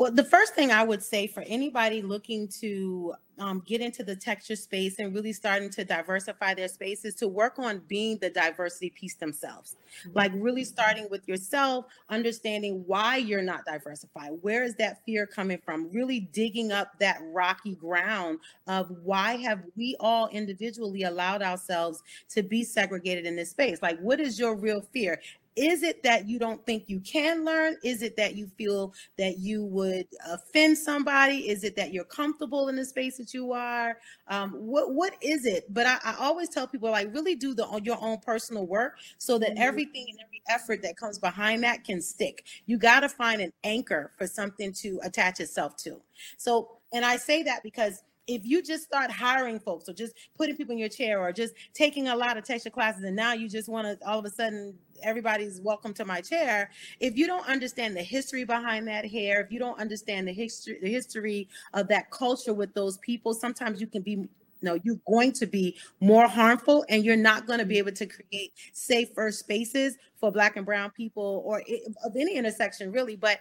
well 0.00 0.10
the 0.10 0.24
first 0.24 0.54
thing 0.54 0.72
i 0.72 0.82
would 0.82 1.02
say 1.02 1.26
for 1.26 1.42
anybody 1.46 2.00
looking 2.00 2.48
to 2.48 3.14
um, 3.40 3.62
get 3.66 3.80
into 3.80 4.04
the 4.04 4.14
texture 4.14 4.54
space 4.54 4.98
and 4.98 5.14
really 5.14 5.32
starting 5.32 5.70
to 5.70 5.84
diversify 5.84 6.54
their 6.54 6.68
spaces 6.68 7.14
to 7.16 7.26
work 7.26 7.58
on 7.58 7.80
being 7.88 8.18
the 8.18 8.28
diversity 8.30 8.90
piece 8.90 9.14
themselves. 9.14 9.76
Mm-hmm. 10.02 10.18
Like 10.18 10.32
really 10.34 10.64
starting 10.64 11.08
with 11.10 11.26
yourself, 11.26 11.86
understanding 12.10 12.84
why 12.86 13.16
you're 13.16 13.42
not 13.42 13.64
diversified. 13.64 14.32
Where 14.42 14.62
is 14.62 14.74
that 14.76 15.04
fear 15.06 15.26
coming 15.26 15.58
from? 15.64 15.90
Really 15.90 16.20
digging 16.20 16.70
up 16.70 16.98
that 17.00 17.18
rocky 17.32 17.74
ground 17.74 18.40
of 18.66 18.90
why 19.02 19.36
have 19.38 19.62
we 19.76 19.96
all 20.00 20.28
individually 20.28 21.04
allowed 21.04 21.42
ourselves 21.42 22.02
to 22.28 22.42
be 22.42 22.62
segregated 22.62 23.24
in 23.24 23.36
this 23.36 23.50
space? 23.50 23.80
Like 23.80 23.98
what 24.00 24.20
is 24.20 24.38
your 24.38 24.54
real 24.54 24.82
fear? 24.92 25.20
Is 25.56 25.82
it 25.82 26.02
that 26.02 26.28
you 26.28 26.38
don't 26.38 26.64
think 26.64 26.84
you 26.86 27.00
can 27.00 27.44
learn? 27.44 27.76
Is 27.82 28.02
it 28.02 28.16
that 28.16 28.36
you 28.36 28.46
feel 28.56 28.94
that 29.18 29.38
you 29.38 29.64
would 29.64 30.06
offend 30.28 30.78
somebody? 30.78 31.48
Is 31.48 31.64
it 31.64 31.76
that 31.76 31.92
you're 31.92 32.04
comfortable 32.04 32.68
in 32.68 32.76
the 32.76 32.84
space 32.84 33.16
that 33.16 33.34
you 33.34 33.52
are? 33.52 33.98
Um, 34.28 34.52
what 34.52 34.94
what 34.94 35.14
is 35.20 35.46
it? 35.46 35.72
But 35.72 35.86
I, 35.86 35.98
I, 36.04 36.16
always 36.20 36.48
tell 36.48 36.66
people 36.66 36.90
like 36.90 37.12
really 37.12 37.34
do 37.34 37.54
the 37.54 37.80
your 37.82 37.98
own 38.00 38.18
personal 38.18 38.66
work 38.66 38.98
so 39.18 39.38
that 39.38 39.50
mm-hmm. 39.50 39.62
everything 39.62 40.06
and 40.10 40.18
every 40.20 40.42
effort 40.48 40.82
that 40.82 40.96
comes 40.96 41.18
behind 41.18 41.64
that 41.64 41.84
can 41.84 42.00
stick. 42.00 42.44
You 42.66 42.78
got 42.78 43.00
to 43.00 43.08
find 43.08 43.40
an 43.40 43.52
anchor 43.64 44.12
for 44.16 44.26
something 44.26 44.72
to 44.74 45.00
attach 45.02 45.40
itself 45.40 45.76
to. 45.78 46.00
So, 46.36 46.78
and 46.92 47.04
I 47.04 47.16
say 47.16 47.42
that 47.42 47.62
because 47.62 48.02
if 48.30 48.46
you 48.46 48.62
just 48.62 48.84
start 48.84 49.10
hiring 49.10 49.58
folks 49.58 49.88
or 49.88 49.92
just 49.92 50.14
putting 50.38 50.56
people 50.56 50.72
in 50.72 50.78
your 50.78 50.88
chair 50.88 51.20
or 51.20 51.32
just 51.32 51.52
taking 51.74 52.06
a 52.08 52.14
lot 52.14 52.36
of 52.36 52.44
texture 52.44 52.70
classes 52.70 53.02
and 53.02 53.16
now 53.16 53.32
you 53.32 53.48
just 53.48 53.68
want 53.68 53.84
to 53.84 54.08
all 54.08 54.20
of 54.20 54.24
a 54.24 54.30
sudden 54.30 54.72
everybody's 55.02 55.60
welcome 55.60 55.92
to 55.92 56.04
my 56.04 56.20
chair 56.20 56.70
if 57.00 57.16
you 57.16 57.26
don't 57.26 57.48
understand 57.48 57.96
the 57.96 58.02
history 58.02 58.44
behind 58.44 58.86
that 58.86 59.04
hair 59.04 59.40
if 59.40 59.50
you 59.50 59.58
don't 59.58 59.80
understand 59.80 60.28
the 60.28 60.32
history 60.32 60.78
the 60.80 60.88
history 60.88 61.48
of 61.74 61.88
that 61.88 62.08
culture 62.12 62.54
with 62.54 62.72
those 62.72 62.98
people 62.98 63.34
sometimes 63.34 63.80
you 63.80 63.86
can 63.88 64.00
be 64.00 64.28
no, 64.62 64.78
you're 64.82 65.00
going 65.08 65.32
to 65.32 65.46
be 65.46 65.76
more 66.00 66.28
harmful 66.28 66.84
and 66.88 67.04
you're 67.04 67.16
not 67.16 67.46
going 67.46 67.58
to 67.58 67.64
be 67.64 67.78
able 67.78 67.92
to 67.92 68.06
create 68.06 68.52
safer 68.72 69.30
spaces 69.30 69.96
for 70.18 70.30
black 70.30 70.56
and 70.56 70.66
brown 70.66 70.90
people 70.90 71.42
or 71.44 71.62
of 72.04 72.16
any 72.16 72.36
intersection 72.36 72.92
really 72.92 73.16
but 73.16 73.38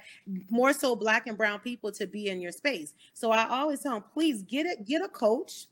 more 0.50 0.72
so 0.74 0.96
black 0.96 1.28
and 1.28 1.38
brown 1.38 1.60
people 1.60 1.92
to 1.92 2.08
be 2.08 2.28
in 2.28 2.40
your 2.40 2.52
space. 2.52 2.94
So 3.14 3.32
i 3.32 3.48
always 3.50 3.82
tell 3.82 3.94
them 3.94 4.04
please 4.14 4.44
get 4.44 4.66
it 4.66 4.86
get 4.86 5.04
a 5.04 5.10
coach 5.10 5.68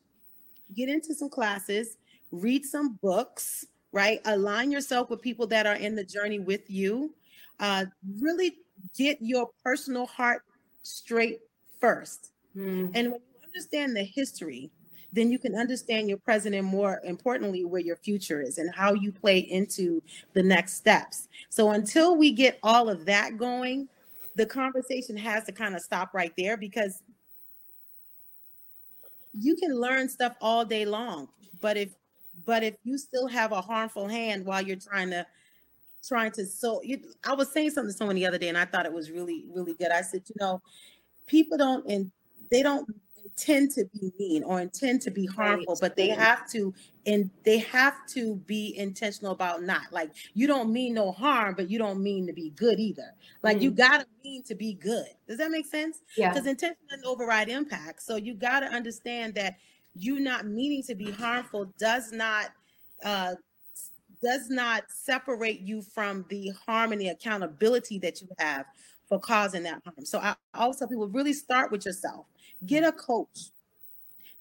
get 0.75 0.89
into 0.89 1.13
some 1.13 1.30
classes 1.30 1.98
read 2.32 2.66
some 2.66 3.00
books 3.01 3.66
right? 3.92 4.22
Align 4.25 4.72
yourself 4.72 5.10
with 5.10 5.22
people 5.22 5.48
that 5.48 5.66
are 5.66 5.75
in 5.75 5.96
the 5.96 6.04
journey 6.04 6.39
with 6.39 6.70
you. 6.70 7.13
Uh, 7.60 7.86
really 8.20 8.58
get 8.96 9.18
your 9.22 9.50
personal 9.63 10.06
heart 10.06 10.44
straight 10.84 11.39
first. 11.80 12.32
Mm. 12.56 12.89
and 12.96 13.12
when 13.12 13.22
you 13.22 13.46
understand 13.46 13.96
the 13.96 14.04
history 14.04 14.72
then 15.14 15.32
you 15.32 15.40
can 15.40 15.56
understand 15.56 16.10
your 16.10 16.18
present 16.18 16.54
and 16.54 16.68
more 16.68 17.02
importantly 17.04 17.66
where 17.66 17.82
your 17.82 17.96
future 17.96 18.42
is 18.42 18.58
and 18.58 18.74
how 18.74 18.94
you 18.94 19.12
play 19.12 19.40
into 19.40 20.02
the 20.34 20.44
next 20.44 20.74
steps. 20.74 21.28
So 21.50 21.72
until 21.72 22.18
we 22.18 22.32
get 22.32 22.60
all 22.62 22.90
of 22.90 23.06
that 23.06 23.38
going, 23.38 23.88
the 24.36 24.46
conversation 24.46 25.18
has 25.18 25.46
to 25.46 25.52
kind 25.52 25.76
of 25.76 25.82
stop 25.82 26.14
right 26.14 26.34
there 26.38 26.58
because 26.58 27.02
you 29.34 29.56
can 29.56 29.80
learn 29.80 30.10
stuff 30.10 30.36
all 30.42 30.66
day 30.66 30.86
long, 30.86 31.30
but 31.62 31.78
if 31.78 31.90
but 32.46 32.64
if 32.64 32.76
you 32.84 32.98
still 32.98 33.28
have 33.28 33.52
a 33.52 33.62
harmful 33.62 34.08
hand 34.08 34.46
while 34.46 34.62
you're 34.62 34.78
trying 34.78 35.10
to 35.10 35.26
trying 36.08 36.32
to 36.32 36.46
so 36.46 36.82
you, 36.84 37.00
I 37.26 37.34
was 37.34 37.52
saying 37.52 37.72
something 37.72 37.92
to 37.92 37.98
someone 37.98 38.16
the 38.16 38.26
other 38.26 38.38
day 38.38 38.50
and 38.50 38.58
I 38.58 38.66
thought 38.66 38.86
it 38.86 38.94
was 38.94 39.10
really 39.12 39.46
really 39.54 39.74
good. 39.74 39.92
I 39.92 40.02
said, 40.02 40.22
you 40.28 40.36
know, 40.40 40.62
people 41.26 41.58
don't 41.58 41.86
and 41.88 42.12
they 42.52 42.62
don't 42.62 42.88
intend 43.27 43.72
to 43.72 43.86
be 43.93 44.12
mean 44.19 44.43
or 44.43 44.62
intend 44.62 45.01
to 45.01 45.12
be 45.12 45.25
harmful, 45.25 45.74
right. 45.74 45.81
but 45.81 45.96
they 45.96 46.10
have 46.10 46.50
to 46.50 46.74
and 47.05 47.29
they 47.43 47.60
have 47.60 48.05
to 48.07 48.36
be 48.48 48.74
intentional 48.77 49.31
about 49.31 49.63
not 49.63 49.84
like 49.91 50.12
you 50.34 50.48
don't 50.48 50.72
mean 50.72 50.93
no 50.93 51.12
harm, 51.12 51.53
but 51.55 51.69
you 51.69 51.77
don't 51.77 52.01
mean 52.01 52.25
to 52.27 52.34
be 52.34 52.51
good 52.51 52.79
either. 52.79 53.13
Like 53.43 53.57
mm. 53.57 53.62
you 53.62 53.72
gotta 53.72 54.05
mean 54.24 54.43
to 54.43 54.55
be 54.55 54.74
good. 54.74 55.07
Does 55.27 55.38
that 55.38 55.51
make 55.51 55.65
sense? 55.65 56.00
Yeah. 56.15 56.29
Because 56.29 56.48
intention 56.48 56.77
doesn't 56.89 57.05
override 57.05 57.50
impact. 57.50 58.01
So 58.01 58.15
you 58.15 58.34
gotta 58.34 58.67
understand 58.67 59.36
that 59.36 59.57
you 59.96 60.19
not 60.19 60.46
meaning 60.46 60.84
to 60.84 60.96
be 60.96 61.12
harmful 61.12 61.74
does 61.79 62.12
not 62.12 62.51
uh 63.03 63.36
does 64.22 64.50
not 64.50 64.84
separate 64.89 65.60
you 65.60 65.81
from 65.81 66.25
the 66.29 66.51
harm 66.65 66.91
and 66.91 67.00
the 67.00 67.10
accountability 67.10 68.00
that 68.00 68.22
you 68.22 68.27
have 68.39 68.65
for 69.07 69.19
causing 69.19 69.63
that 69.63 69.81
harm. 69.84 70.05
So 70.05 70.19
I 70.19 70.36
always 70.53 70.77
tell 70.77 70.88
people 70.88 71.07
really 71.07 71.34
start 71.34 71.72
with 71.72 71.86
yourself 71.86 72.25
Get 72.66 72.84
a 72.84 72.92
coach. 72.92 73.52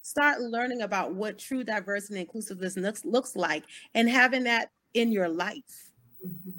Start 0.01 0.41
learning 0.41 0.81
about 0.81 1.13
what 1.13 1.37
true 1.37 1.63
diversity 1.63 2.15
and 2.15 2.21
inclusiveness 2.21 2.77
looks, 2.77 3.05
looks 3.05 3.35
like 3.35 3.63
and 3.93 4.09
having 4.09 4.43
that 4.45 4.71
in 4.93 5.11
your 5.11 5.27
life. 5.27 5.91
Mm-hmm. 6.25 6.51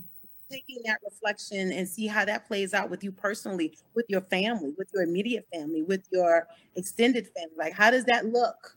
Taking 0.50 0.82
that 0.86 0.98
reflection 1.04 1.72
and 1.72 1.86
see 1.86 2.06
how 2.06 2.24
that 2.24 2.46
plays 2.46 2.72
out 2.72 2.88
with 2.88 3.04
you 3.04 3.12
personally, 3.12 3.76
with 3.94 4.06
your 4.08 4.22
family, 4.22 4.72
with 4.78 4.88
your 4.94 5.02
immediate 5.02 5.46
family, 5.52 5.82
with 5.82 6.02
your 6.10 6.46
extended 6.76 7.28
family. 7.36 7.54
Like, 7.56 7.74
how 7.74 7.90
does 7.90 8.04
that 8.04 8.26
look? 8.26 8.76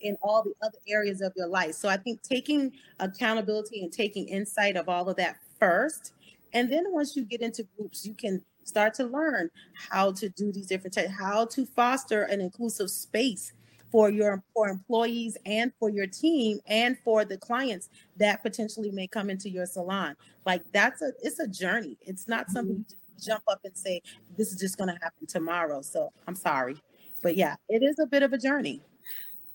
in 0.00 0.16
all 0.22 0.42
the 0.42 0.54
other 0.62 0.78
areas 0.88 1.20
of 1.20 1.32
your 1.36 1.48
life. 1.48 1.74
So 1.74 1.88
I 1.88 1.96
think 1.96 2.22
taking 2.22 2.72
accountability 3.00 3.82
and 3.82 3.92
taking 3.92 4.28
insight 4.28 4.76
of 4.76 4.88
all 4.88 5.08
of 5.08 5.16
that 5.16 5.36
first. 5.58 6.12
And 6.52 6.70
then 6.72 6.84
once 6.88 7.16
you 7.16 7.24
get 7.24 7.40
into 7.40 7.66
groups, 7.76 8.06
you 8.06 8.14
can 8.14 8.42
start 8.66 8.94
to 8.94 9.04
learn 9.04 9.50
how 9.90 10.12
to 10.12 10.28
do 10.28 10.52
these 10.52 10.66
different 10.66 10.94
types, 10.94 11.10
how 11.18 11.46
to 11.46 11.64
foster 11.64 12.24
an 12.24 12.40
inclusive 12.40 12.90
space 12.90 13.52
for 13.90 14.10
your 14.10 14.42
for 14.52 14.68
employees 14.68 15.36
and 15.46 15.72
for 15.78 15.88
your 15.88 16.06
team 16.06 16.58
and 16.66 16.98
for 17.04 17.24
the 17.24 17.38
clients 17.38 17.88
that 18.16 18.42
potentially 18.42 18.90
may 18.90 19.06
come 19.06 19.30
into 19.30 19.48
your 19.48 19.64
salon. 19.64 20.16
Like 20.44 20.62
that's 20.72 21.02
a 21.02 21.12
it's 21.22 21.38
a 21.38 21.46
journey. 21.46 21.96
It's 22.02 22.28
not 22.28 22.50
something 22.50 22.74
mm-hmm. 22.74 22.80
you 22.80 22.96
just 23.16 23.26
jump 23.26 23.44
up 23.48 23.60
and 23.64 23.76
say 23.76 24.02
this 24.36 24.52
is 24.52 24.60
just 24.60 24.76
going 24.76 24.88
to 24.88 24.98
happen 25.02 25.26
tomorrow. 25.26 25.80
So 25.82 26.12
I'm 26.26 26.34
sorry, 26.34 26.76
but 27.22 27.36
yeah, 27.36 27.56
it 27.68 27.82
is 27.82 27.98
a 27.98 28.06
bit 28.06 28.22
of 28.22 28.32
a 28.32 28.38
journey. 28.38 28.82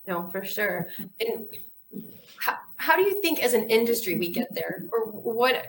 No, 0.08 0.28
for 0.30 0.44
sure. 0.44 0.88
And 1.20 1.46
how, 2.38 2.56
how 2.76 2.96
do 2.96 3.02
you 3.02 3.20
think 3.20 3.42
as 3.42 3.54
an 3.54 3.68
industry 3.68 4.18
we 4.18 4.30
get 4.30 4.52
there, 4.54 4.86
or 4.92 5.06
what? 5.06 5.68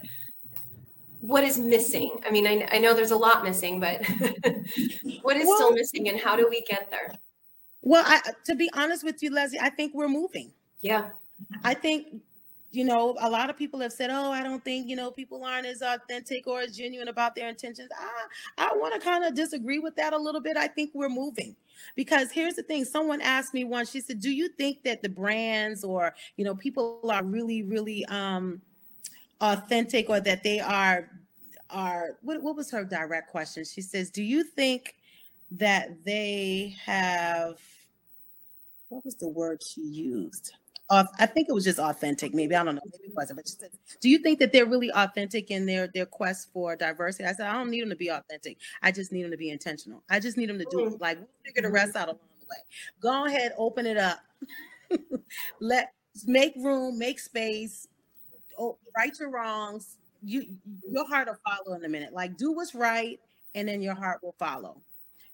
What 1.24 1.46
is 1.46 1.58
missing? 1.58 2.18
I 2.27 2.32
mean, 2.32 2.46
I, 2.46 2.68
I 2.70 2.80
know 2.80 2.94
there's 2.94 3.12
a 3.12 3.18
lot 3.18 3.46
missing, 3.46 3.80
but 3.80 4.06
what 5.22 5.38
is 5.38 5.48
well, 5.48 5.56
still 5.56 5.72
missing 5.72 6.10
and 6.10 6.20
how 6.20 6.36
do 6.36 6.50
we 6.50 6.62
get 6.63 6.92
there? 6.92 7.13
Well, 7.82 8.03
I, 8.06 8.20
to 8.44 8.56
be 8.56 8.70
honest 8.74 9.06
with 9.06 9.24
you, 9.24 9.32
Leslie, 9.32 9.60
I 9.62 9.70
think 9.70 9.94
we're 9.96 10.10
moving. 10.10 10.51
Yeah. 10.82 11.12
I 11.63 11.75
think, 11.75 12.22
you 12.72 12.84
know, 12.84 13.15
a 13.22 13.30
lot 13.30 13.50
of 13.50 13.56
people 13.56 13.80
have 13.80 13.94
said, 13.94 14.10
oh, 14.12 14.32
I 14.32 14.44
don't 14.44 14.62
think, 14.65 14.89
you 14.89 14.98
know, 14.98 15.12
people 15.12 15.46
aren't 15.46 15.65
as 15.65 15.82
authentic 15.82 16.46
or 16.46 16.60
as 16.60 16.75
genuine 16.75 17.08
about 17.08 17.36
their 17.36 17.48
intentions. 17.48 17.89
I, 18.58 18.72
I 18.72 18.75
want 18.75 18.94
to 18.94 19.00
kind 19.00 19.24
of 19.24 19.34
disagree 19.34 19.80
with 19.80 19.96
that 19.96 20.12
a 20.12 20.18
little 20.18 20.42
bit. 20.42 20.58
I 20.58 20.68
think 20.68 20.92
we're 20.94 21.08
moving 21.08 21.56
because 21.96 22.32
here's 22.32 22.56
the 22.56 22.63
thing 22.63 22.84
someone 22.84 23.22
asked 23.22 23.53
me 23.53 23.63
once 23.63 23.92
she 23.92 24.00
said 24.00 24.20
do 24.22 24.32
you 24.32 24.48
think 24.48 24.84
that 24.84 25.01
the 25.01 25.10
brands 25.10 25.84
or 25.84 26.13
you 26.38 26.46
know 26.46 26.56
people 26.56 27.01
are 27.10 27.24
really 27.24 27.63
really 27.63 28.06
um 28.06 28.62
authentic 29.44 30.10
or 30.10 30.20
that 30.22 30.42
they 30.42 30.60
are 30.60 31.10
are 31.70 32.18
what, 32.22 32.42
what 32.42 32.56
was 32.56 32.72
her 32.72 32.84
direct 32.84 33.30
question 33.30 33.66
she 33.66 33.82
says 33.82 34.10
do 34.10 34.24
you 34.24 34.44
think 34.44 34.96
that 35.52 36.04
they 36.06 36.76
have 36.84 37.60
what 38.90 39.04
was 39.04 39.16
the 39.16 39.28
word 39.28 39.62
she 39.62 39.82
used 39.82 40.54
uh, 40.90 41.06
I 41.18 41.26
think 41.26 41.48
it 41.50 41.54
was 41.54 41.64
just 41.64 41.80
authentic. 41.80 42.36
Maybe 42.36 42.56
I 42.56 42.64
don't 42.64 42.76
know. 42.76 42.82
Maybe 42.86 43.06
it 43.08 43.16
wasn't. 43.16 43.38
But 43.38 43.48
she 43.48 43.56
said, 43.56 43.70
"Do 44.02 44.10
you 44.10 44.20
think 44.20 44.38
that 44.40 44.52
they're 44.52 44.66
really 44.66 44.92
authentic 44.92 45.50
in 45.50 45.66
their 45.66 45.88
their 45.88 46.06
quest 46.06 46.52
for 46.54 46.76
diversity?" 46.76 47.24
I 47.24 47.32
said, 47.32 47.48
"I 47.48 47.54
don't 47.54 47.72
need 47.72 47.82
them 47.82 47.90
to 47.90 47.96
be 47.96 48.10
authentic. 48.10 48.58
I 48.82 48.92
just 48.92 49.12
need 49.12 49.24
them 49.24 49.32
to 49.32 49.38
be 49.38 49.50
intentional. 49.50 50.04
I 50.10 50.20
just 50.20 50.38
need 50.38 50.50
them 50.50 50.60
to 50.60 50.66
do 50.70 50.86
it. 50.86 51.02
Like 51.02 51.18
we'll 51.18 51.28
figure 51.46 51.64
the 51.64 51.72
rest 51.72 51.96
out 51.96 52.10
along 52.10 52.20
the 52.40 52.46
way. 52.48 52.58
Go 53.02 53.26
ahead, 53.26 53.54
open 53.58 53.88
it 53.88 53.98
up. 53.98 54.20
Let 55.62 55.94
make 56.28 56.54
room, 56.58 57.00
make 57.00 57.20
space, 57.20 57.88
oh, 58.58 58.78
right 58.98 59.12
your 59.20 59.30
wrongs. 59.30 59.98
You 60.24 60.46
your 60.90 61.08
heart 61.08 61.28
will 61.28 61.38
follow 61.46 61.76
in 61.76 61.84
a 61.84 61.90
minute. 61.90 62.14
Like 62.14 62.38
do 62.38 62.52
what's 62.52 62.74
right, 62.74 63.20
and 63.56 63.68
then 63.68 63.82
your 63.82 63.96
heart 63.96 64.20
will 64.24 64.36
follow. 64.40 64.82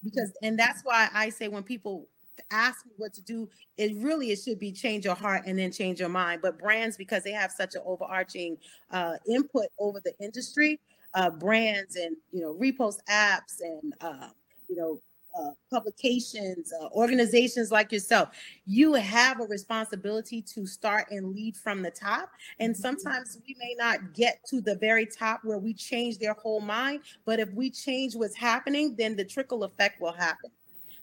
Because 0.04 0.32
and 0.42 0.58
that's 0.58 0.82
why 0.84 1.10
I 1.14 1.30
say 1.30 1.48
when 1.48 1.64
people 1.64 2.08
ask 2.52 2.86
me 2.86 2.94
what 2.98 3.14
to 3.14 3.22
do, 3.22 3.50
it 3.78 3.96
really 3.98 4.32
it 4.32 4.40
should 4.40 4.60
be 4.60 4.72
change 4.72 5.06
your 5.06 5.16
heart 5.16 5.44
and 5.46 5.58
then 5.60 5.72
change 5.72 6.00
your 6.00 6.10
mind. 6.10 6.42
But 6.42 6.58
brands, 6.58 6.98
because 6.98 7.24
they 7.24 7.32
have 7.32 7.52
such 7.52 7.76
an 7.76 7.82
overarching 7.86 8.58
uh, 8.92 9.16
input 9.28 9.68
over 9.78 10.00
the 10.04 10.14
industry, 10.20 10.80
uh, 11.14 11.30
brands 11.30 11.96
and 11.96 12.16
you 12.32 12.42
know 12.42 12.54
repost 12.54 13.00
apps 13.10 13.62
and 13.62 13.94
uh, 14.02 14.30
you 14.68 14.76
know 14.76 15.02
uh, 15.38 15.52
publications, 15.72 16.72
uh, 16.82 16.88
organizations 16.92 17.72
like 17.72 17.92
yourself, 17.92 18.30
you 18.66 18.94
have 18.94 19.40
a 19.40 19.46
responsibility 19.46 20.42
to 20.42 20.66
start 20.66 21.06
and 21.12 21.34
lead 21.34 21.56
from 21.56 21.82
the 21.82 21.92
top. 21.92 22.30
And 22.60 22.74
mm-hmm. 22.74 22.82
sometimes 22.82 23.38
we 23.48 23.56
may 23.60 23.76
not 23.78 24.14
get 24.14 24.42
to 24.50 24.62
the 24.62 24.76
very 24.76 25.06
top 25.06 25.42
where 25.44 25.60
we 25.60 25.74
change 25.74 26.18
their 26.18 26.34
whole 26.34 26.62
mind, 26.62 27.02
but 27.26 27.40
if 27.40 27.52
we 27.54 27.70
change 27.70 28.16
what's 28.16 28.36
happening, 28.36 28.96
then 28.98 29.16
the 29.16 29.26
trickle 29.26 29.64
effect 29.64 30.02
will 30.02 30.14
happen. 30.14 30.52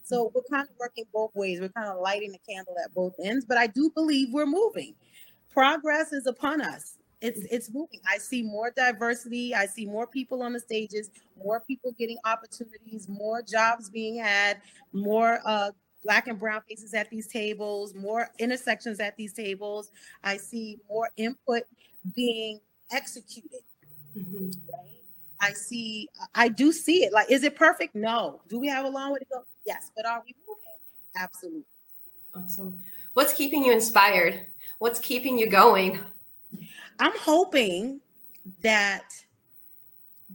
So 0.03 0.31
we're 0.35 0.43
kind 0.51 0.69
of 0.69 0.75
working 0.79 1.05
both 1.13 1.35
ways. 1.35 1.61
We're 1.61 1.69
kind 1.71 1.89
of 1.89 2.01
lighting 2.01 2.31
the 2.31 2.39
candle 2.49 2.77
at 2.85 2.95
both 2.95 3.15
ends, 3.23 3.45
but 3.45 3.59
I 3.59 3.67
do 3.67 3.91
believe 3.95 4.29
we're 4.33 4.47
moving. 4.47 4.95
Progress 5.51 6.13
is 6.13 6.27
upon 6.27 6.61
us 6.61 6.99
it's 7.21 7.41
it's 7.51 7.73
moving. 7.73 8.01
I 8.07 8.19
see 8.19 8.43
more 8.43 8.71
diversity. 8.71 9.55
I 9.55 9.67
see 9.67 9.87
more 9.87 10.07
people 10.07 10.43
on 10.43 10.53
the 10.53 10.61
stages, 10.61 11.11
more 11.43 11.61
people 11.61 11.93
getting 11.99 12.19
opportunities, 12.25 13.09
more 13.09 13.43
jobs 13.43 13.89
being 13.89 14.19
had, 14.19 14.61
more 14.93 15.41
uh, 15.45 15.71
black 16.05 16.29
and 16.29 16.39
brown 16.39 16.63
faces 16.69 16.95
at 16.95 17.11
these 17.11 17.27
tables, 17.27 17.95
more 17.95 18.29
intersections 18.39 19.01
at 19.01 19.17
these 19.17 19.33
tables. 19.33 19.91
I 20.23 20.37
see 20.37 20.79
more 20.89 21.11
input 21.17 21.63
being 22.15 22.61
executed. 22.93 23.61
Mm-hmm. 24.17 24.45
Right? 24.45 24.97
I 25.41 25.53
see, 25.53 26.09
I 26.35 26.49
do 26.49 26.73
see 26.73 27.05
it. 27.05 27.13
Like, 27.13 27.31
is 27.31 27.45
it 27.45 27.57
perfect? 27.57 27.95
No. 27.95 28.41
Do 28.49 28.59
we 28.59 28.69
have 28.69 28.87
a 28.87 28.89
long 28.89 29.13
way 29.13 29.19
to 29.19 29.27
go? 29.31 29.45
Yes. 29.67 29.91
But 29.95 30.07
are 30.07 30.23
we 30.25 30.35
moving? 30.49 30.63
Absolutely. 31.19 31.65
Awesome. 32.35 32.79
What's 33.13 33.33
keeping 33.33 33.65
you 33.65 33.73
inspired? 33.73 34.41
What's 34.79 34.99
keeping 35.01 35.39
you 35.39 35.49
going? 35.49 36.01
I'm 36.99 37.17
hoping 37.19 38.01
that 38.63 39.09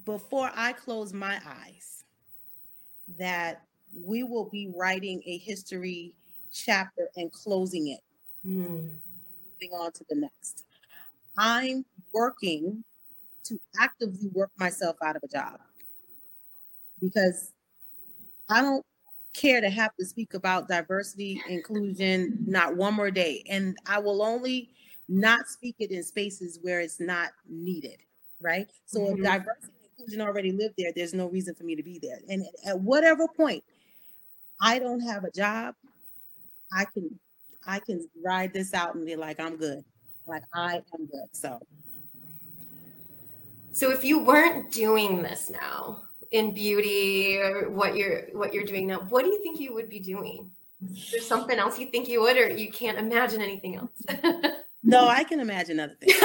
before 0.06 0.52
I 0.56 0.74
close 0.74 1.14
my 1.14 1.40
eyes, 1.46 2.04
that 3.18 3.64
we 4.06 4.24
will 4.24 4.46
be 4.46 4.72
writing 4.76 5.22
a 5.26 5.38
history 5.38 6.14
chapter 6.52 7.10
and 7.16 7.32
closing 7.32 7.90
it, 7.90 8.00
mm. 8.46 8.90
moving 8.90 9.74
on 9.74 9.92
to 9.94 10.06
the 10.10 10.16
next. 10.16 10.66
I'm 11.38 11.86
working 12.14 12.84
to 13.46 13.60
actively 13.80 14.30
work 14.34 14.52
myself 14.58 14.98
out 15.04 15.16
of 15.16 15.24
a 15.24 15.28
job 15.28 15.60
because 17.02 17.52
I 18.50 18.62
don't 18.62 18.86
care 19.34 19.62
to 19.62 19.70
have 19.70 19.96
to 19.98 20.06
speak 20.06 20.34
about 20.34 20.68
diversity, 20.68 21.42
inclusion, 21.50 22.44
not 22.48 22.76
one 22.76 22.94
more 22.94 23.12
day. 23.12 23.44
And 23.50 23.78
I 23.86 24.00
will 24.00 24.22
only 24.22 24.70
not 25.12 25.48
speak 25.48 25.76
it 25.80 25.92
in 25.92 26.04
spaces 26.04 26.60
where 26.62 26.80
it's 26.80 27.00
not 27.00 27.30
needed. 27.48 27.98
Right. 28.40 28.70
So 28.88 29.02
mm-hmm. 29.02 29.18
if 29.18 29.24
diversity 29.24 29.74
and 29.84 30.00
inclusion 30.00 30.22
already 30.22 30.52
live 30.52 30.72
there, 30.78 30.92
there's 30.96 31.14
no 31.14 31.28
reason 31.28 31.54
for 31.54 31.64
me 31.64 31.76
to 31.76 31.84
be 31.84 32.00
there. 32.00 32.20
And 32.30 32.46
at 32.66 32.80
whatever 32.80 33.28
point 33.28 33.64
I 34.62 34.80
don't 34.80 35.02
have 35.02 35.26
a 35.26 35.32
job, 35.32 35.76
I 36.74 36.86
can 36.86 37.20
I 37.68 37.80
can 37.80 38.08
ride 38.24 38.54
this 38.54 38.74
out 38.74 38.96
and 38.96 39.06
be 39.06 39.16
like, 39.16 39.40
I'm 39.40 39.58
good. 39.58 39.84
Like 40.26 40.44
I 40.54 40.76
am 40.76 41.06
good. 41.06 41.28
So 41.34 41.60
so 43.74 43.92
if 43.92 44.04
you 44.04 44.24
weren't 44.24 44.72
doing 44.72 45.22
this 45.22 45.50
now 45.50 46.04
in 46.32 46.54
beauty 46.54 47.38
or 47.38 47.70
what 47.70 47.96
you're 47.96 48.28
what 48.32 48.54
you're 48.54 48.64
doing 48.64 48.88
now, 48.88 49.02
what 49.10 49.24
do 49.24 49.30
you 49.30 49.44
think 49.44 49.60
you 49.60 49.74
would 49.74 49.90
be 49.90 50.00
doing? 50.00 50.50
Is 50.90 51.12
there 51.12 51.22
something 51.22 51.60
else 51.60 51.78
you 51.78 51.92
think 51.92 52.08
you 52.08 52.22
would, 52.22 52.38
or 52.38 52.50
you 52.50 52.72
can't 52.72 52.98
imagine 52.98 53.40
anything 53.40 53.76
else? 53.76 53.92
no, 54.84 55.08
I 55.08 55.24
can 55.24 55.40
imagine 55.40 55.80
other 55.80 55.96
things. 56.00 56.16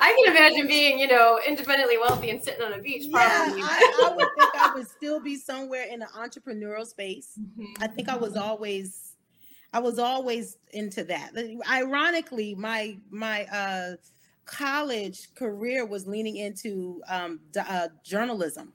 I 0.00 0.24
can 0.24 0.36
imagine 0.36 0.66
being, 0.66 0.98
you 0.98 1.06
know, 1.06 1.40
independently 1.46 1.98
wealthy 1.98 2.30
and 2.30 2.42
sitting 2.42 2.62
on 2.62 2.72
a 2.72 2.78
beach. 2.78 3.10
Probably. 3.10 3.60
Yeah, 3.60 3.66
I, 3.68 4.08
I 4.10 4.14
would 4.14 4.28
think 4.38 4.54
I 4.54 4.72
would 4.74 4.88
still 4.88 5.20
be 5.20 5.36
somewhere 5.36 5.86
in 5.90 6.00
the 6.00 6.06
entrepreneurial 6.06 6.86
space. 6.86 7.38
Mm-hmm. 7.40 7.82
I 7.82 7.86
think 7.86 8.08
I 8.08 8.16
was 8.16 8.36
always, 8.36 9.12
I 9.72 9.80
was 9.80 9.98
always 9.98 10.56
into 10.72 11.04
that. 11.04 11.32
Ironically, 11.70 12.54
my 12.54 12.96
my 13.10 13.44
uh, 13.46 13.96
college 14.46 15.34
career 15.34 15.84
was 15.84 16.06
leaning 16.06 16.36
into 16.36 17.02
um, 17.08 17.40
uh, 17.58 17.88
journalism, 18.04 18.72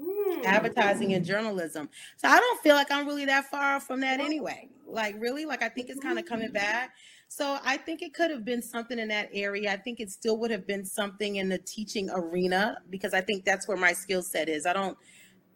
mm. 0.00 0.44
advertising 0.44 1.14
and 1.14 1.24
journalism. 1.24 1.88
So 2.16 2.28
I 2.28 2.38
don't 2.38 2.62
feel 2.62 2.76
like 2.76 2.90
I'm 2.90 3.06
really 3.06 3.24
that 3.24 3.50
far 3.50 3.80
from 3.80 4.00
that 4.00 4.20
anyway. 4.20 4.68
Like 4.86 5.16
really, 5.18 5.44
like 5.44 5.62
I 5.62 5.68
think 5.68 5.88
it's 5.88 6.00
kind 6.00 6.18
of 6.18 6.26
coming 6.26 6.50
mm. 6.50 6.54
back. 6.54 6.94
So 7.28 7.58
I 7.64 7.76
think 7.78 8.02
it 8.02 8.14
could 8.14 8.30
have 8.30 8.44
been 8.44 8.62
something 8.62 8.98
in 8.98 9.08
that 9.08 9.28
area. 9.32 9.72
I 9.72 9.76
think 9.76 10.00
it 10.00 10.10
still 10.10 10.38
would 10.38 10.50
have 10.50 10.66
been 10.66 10.84
something 10.84 11.36
in 11.36 11.48
the 11.48 11.58
teaching 11.58 12.10
arena 12.10 12.78
because 12.90 13.12
I 13.12 13.20
think 13.20 13.44
that's 13.44 13.66
where 13.66 13.76
my 13.76 13.92
skill 13.92 14.22
set 14.22 14.48
is. 14.48 14.66
I 14.66 14.72
don't 14.72 14.96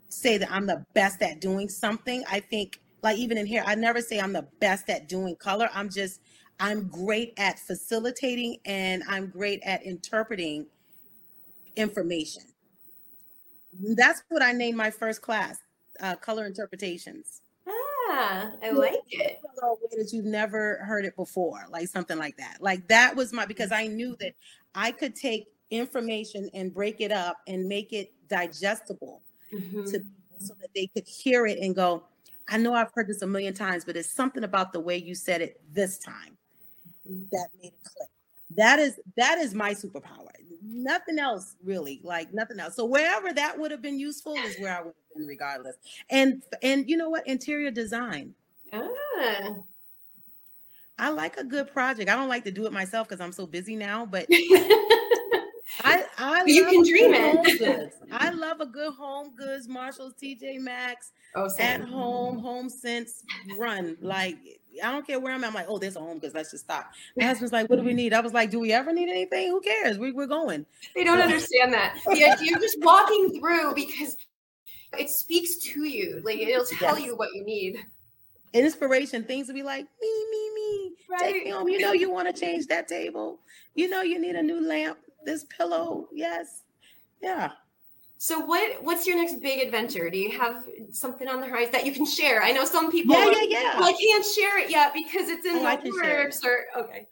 say 0.09 0.39
that 0.39 0.51
I'm 0.51 0.67
the 0.67 0.85
best 0.95 1.23
at 1.23 1.41
doing 1.41 1.69
something. 1.69 2.25
I 2.31 2.41
think 2.41 2.81
like 3.03 3.17
even 3.19 3.39
in 3.39 3.47
here, 3.47 3.63
I 3.67 3.75
never 3.75 4.01
say 4.01 4.19
I'm 4.19 4.33
the 4.33 4.47
best 4.61 4.91
at 4.91 5.09
doing 5.09 5.37
color. 5.37 5.69
I'm 5.73 5.89
just 5.89 6.21
I'm 6.61 6.89
great 6.89 7.35
at 7.37 7.59
facilitating 7.61 8.59
and 8.65 9.03
I'm 9.09 9.29
great 9.29 9.63
at 9.63 9.85
interpreting 9.85 10.67
information. 11.77 12.43
That's 13.95 14.23
what 14.29 14.43
I 14.43 14.53
named 14.53 14.77
my 14.77 14.91
first 14.91 15.23
class, 15.23 15.59
uh, 16.01 16.17
color 16.17 16.47
interpretations. 16.47 17.43
Ah, 18.11 18.53
I 18.63 18.71
like 18.71 18.95
it. 19.11 19.39
That 19.43 20.11
you've 20.13 20.25
never 20.25 20.79
heard 20.85 21.05
it 21.05 21.15
before, 21.17 21.67
like 21.71 21.89
something 21.89 22.17
like 22.17 22.37
that. 22.39 22.59
Like 22.61 22.89
that 22.89 23.15
was 23.15 23.33
my 23.33 23.45
because 23.45 23.73
I 23.73 23.87
knew 23.87 24.17
that 24.21 24.35
I 24.75 24.93
could 24.93 25.15
take 25.15 25.49
information 25.71 26.49
and 26.55 26.73
break 26.73 27.01
it 27.01 27.13
up 27.13 27.39
and 27.47 27.69
make 27.69 27.93
it 27.93 28.13
digestible 28.29 29.23
mm-hmm. 29.53 29.85
to 29.85 30.03
so 30.39 30.55
that 30.61 30.71
they 30.75 30.87
could 30.87 31.07
hear 31.07 31.47
it 31.47 31.59
and 31.59 31.75
go, 31.75 32.05
I 32.49 32.57
know 32.57 32.73
I've 32.73 32.93
heard 32.95 33.09
this 33.09 33.23
a 33.23 33.27
million 33.27 33.53
times, 33.53 33.85
but 33.85 33.97
it's 33.97 34.09
something 34.09 34.45
about 34.45 34.73
the 34.73 34.81
way 34.81 34.97
you 34.97 35.15
said 35.15 35.43
it 35.43 35.61
this 35.73 35.99
time 35.99 36.39
that 37.05 37.49
made 37.61 37.73
it 37.73 37.85
click. 37.85 38.09
That 38.57 38.79
is 38.79 38.99
that 39.17 39.39
is 39.39 39.55
my 39.55 39.75
superpower. 39.75 40.31
Nothing 40.63 41.19
else 41.19 41.57
really, 41.65 42.01
like 42.03 42.33
nothing 42.33 42.61
else. 42.61 42.77
So 42.77 42.85
wherever 42.85 43.33
that 43.33 43.59
would 43.59 43.71
have 43.71 43.83
been 43.83 43.99
useful 43.99 44.35
is 44.37 44.59
where 44.59 44.77
I 44.77 44.81
would 44.81 44.95
have 44.95 45.17
been 45.17 45.27
regardless. 45.27 45.77
And 46.11 46.43
and 46.63 46.89
you 46.89 46.97
know 46.97 47.11
what? 47.11 47.27
Interior 47.27 47.71
design. 47.71 48.35
Ah. 48.73 49.55
I 50.99 51.11
like 51.11 51.37
a 51.37 51.45
good 51.45 51.73
project. 51.73 52.11
I 52.11 52.17
don't 52.17 52.29
like 52.29 52.45
to 52.45 52.51
do 52.51 52.67
it 52.67 52.73
myself 52.73 53.09
because 53.09 53.21
I'm 53.21 53.33
so 53.33 53.47
busy 53.47 53.77
now, 53.77 54.05
but 54.05 54.27
I, 55.81 56.05
I 56.19 56.43
you 56.47 56.65
can 56.65 56.83
dream 56.83 57.15
it. 57.15 57.95
I 58.11 58.31
love 58.31 58.61
a 58.61 58.67
good 58.67 58.95
home 58.95 59.35
goods, 59.37 59.69
Marshalls, 59.69 60.15
TJ 60.21 60.59
Maxx, 60.59 61.13
oh, 61.37 61.49
at 61.61 61.83
home, 61.83 62.39
home 62.39 62.69
sense 62.69 63.23
run. 63.57 63.97
Like 64.01 64.39
I 64.83 64.93
don't 64.93 65.07
care 65.07 65.21
where 65.21 65.33
I'm 65.33 65.45
at. 65.45 65.49
I'm 65.49 65.55
like, 65.55 65.67
oh, 65.69 65.79
there's 65.79 65.97
a 65.97 66.01
home 66.01 66.19
because 66.19 66.35
Let's 66.35 66.51
just 66.51 66.65
stop. 66.65 66.93
My 67.17 67.25
husband's 67.25 67.53
like, 67.53 67.69
what 67.69 67.77
do 67.77 67.85
we 67.85 67.95
need? 67.95 68.13
I 68.13 68.21
was 68.21 68.33
like, 68.33 68.51
do 68.51 68.61
we 68.61 68.73
ever 68.73 68.93
need 68.93 69.09
anything? 69.09 69.49
Who 69.49 69.61
cares? 69.61 69.99
We, 69.99 70.13
we're 70.13 70.27
going. 70.27 70.67
They 70.95 71.05
don't 71.05 71.21
understand 71.21 71.73
that. 71.75 71.99
The 72.07 72.25
idea 72.25 72.55
of 72.55 72.63
just 72.63 72.79
walking 72.81 73.39
through 73.39 73.75
because 73.75 74.17
it 74.99 75.11
speaks 75.11 75.57
to 75.57 75.85
you. 75.85 76.21
Like 76.25 76.39
it'll 76.39 76.65
tell 76.65 76.99
yes. 76.99 77.07
you 77.07 77.17
what 77.17 77.35
you 77.35 77.45
need. 77.45 77.85
Inspiration, 78.53 79.25
things 79.25 79.47
to 79.49 79.53
be 79.53 79.63
like, 79.63 79.87
me, 80.01 80.25
me, 80.31 80.55
me. 80.55 80.93
Right. 81.11 81.33
Take 81.33 81.45
me 81.45 81.51
home. 81.51 81.69
You 81.69 81.79
know 81.81 81.93
you 81.93 82.11
want 82.11 82.35
to 82.35 82.41
change 82.41 82.67
that 82.69 82.89
table. 82.89 83.41
You 83.75 83.89
know 83.89 84.03
you 84.03 84.19
need 84.21 84.37
a 84.37 84.43
new 84.43 84.67
lamp 84.67 84.99
this 85.25 85.45
pillow. 85.45 86.09
Yes. 86.13 86.63
Yeah. 87.23 87.51
So 88.21 88.41
what 88.41 88.83
what's 88.83 89.07
your 89.07 89.17
next 89.17 89.41
big 89.41 89.65
adventure? 89.65 90.11
Do 90.11 90.19
you 90.19 90.37
have 90.37 90.67
something 90.91 91.29
on 91.29 91.41
the 91.41 91.47
horizon 91.47 91.71
that 91.73 91.87
you 91.87 91.93
can 91.93 92.05
share? 92.05 92.43
I 92.43 92.51
know 92.51 92.65
some 92.65 92.91
people 92.91 93.15
yeah, 93.15 93.27
yeah, 93.27 93.43
yeah. 93.49 93.73
I 93.77 93.93
can't 93.93 94.25
share 94.25 94.59
it 94.59 94.71
yet 94.71 94.93
because 94.93 95.29
it's 95.29 95.47
in 95.47 95.57
oh, 95.57 95.79
the 95.83 95.91
works 96.03 96.45
or 96.45 96.67
okay. 96.77 97.07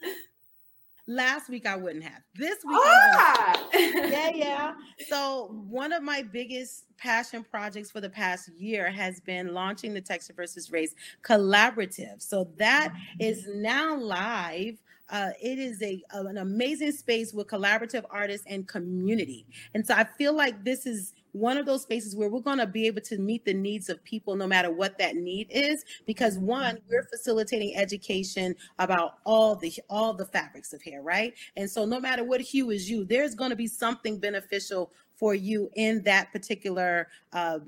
Last 1.09 1.47
week 1.49 1.65
I 1.65 1.77
wouldn't 1.77 2.03
have. 2.03 2.21
This 2.35 2.57
week 2.65 2.77
ah! 2.83 3.69
yeah, 3.73 4.31
yeah. 4.35 4.73
So 5.07 5.63
one 5.69 5.93
of 5.93 6.03
my 6.03 6.21
biggest 6.21 6.83
passion 6.97 7.45
projects 7.49 7.89
for 7.89 8.01
the 8.01 8.09
past 8.09 8.49
year 8.57 8.91
has 8.91 9.21
been 9.21 9.53
launching 9.53 9.93
the 9.93 10.01
Texture 10.01 10.33
versus 10.33 10.69
Race 10.73 10.93
collaborative. 11.21 12.21
So 12.21 12.49
that 12.57 12.93
is 13.21 13.47
now 13.47 13.95
live 13.95 14.77
uh, 15.09 15.29
it 15.41 15.59
is 15.59 15.81
a, 15.81 16.03
an 16.11 16.37
amazing 16.37 16.91
space 16.91 17.33
with 17.33 17.47
collaborative 17.47 18.03
artists 18.09 18.45
and 18.49 18.67
community. 18.67 19.45
And 19.73 19.85
so 19.85 19.93
I 19.93 20.03
feel 20.03 20.33
like 20.33 20.63
this 20.63 20.85
is 20.85 21.13
one 21.31 21.57
of 21.57 21.65
those 21.65 21.83
spaces 21.83 22.15
where 22.15 22.29
we're 22.29 22.39
going 22.39 22.57
to 22.57 22.67
be 22.67 22.87
able 22.87 23.01
to 23.01 23.17
meet 23.17 23.45
the 23.45 23.53
needs 23.53 23.89
of 23.89 24.03
people 24.03 24.35
no 24.35 24.47
matter 24.47 24.71
what 24.71 24.97
that 24.97 25.15
need 25.15 25.47
is 25.49 25.85
because 26.05 26.37
one 26.39 26.79
we're 26.89 27.03
facilitating 27.03 27.75
education 27.75 28.55
about 28.79 29.19
all 29.25 29.55
the 29.55 29.71
all 29.89 30.13
the 30.13 30.25
fabrics 30.25 30.73
of 30.73 30.81
hair 30.81 31.01
right 31.01 31.35
and 31.55 31.69
so 31.69 31.85
no 31.85 31.99
matter 31.99 32.23
what 32.23 32.41
hue 32.41 32.71
is 32.71 32.89
you 32.89 33.05
there's 33.05 33.35
going 33.35 33.49
to 33.51 33.55
be 33.55 33.67
something 33.67 34.17
beneficial 34.17 34.91
for 35.15 35.35
you 35.35 35.69
in 35.75 36.01
that 36.03 36.31
particular 36.31 37.07
uh, 37.33 37.59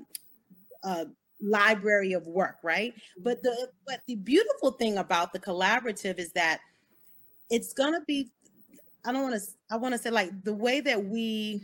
uh, 0.82 1.04
library 1.40 2.12
of 2.12 2.26
work 2.26 2.56
right 2.62 2.94
but 3.18 3.42
the 3.42 3.68
but 3.86 4.00
the 4.06 4.16
beautiful 4.16 4.72
thing 4.72 4.98
about 4.98 5.32
the 5.32 5.38
collaborative 5.38 6.18
is 6.18 6.32
that 6.32 6.60
it's 7.50 7.72
gonna 7.72 8.00
be 8.06 8.30
i 9.04 9.12
don't 9.12 9.22
want 9.22 9.34
to 9.34 9.40
i 9.70 9.76
want 9.76 9.92
to 9.92 9.98
say 9.98 10.10
like 10.10 10.30
the 10.44 10.54
way 10.54 10.80
that 10.80 11.04
we 11.04 11.62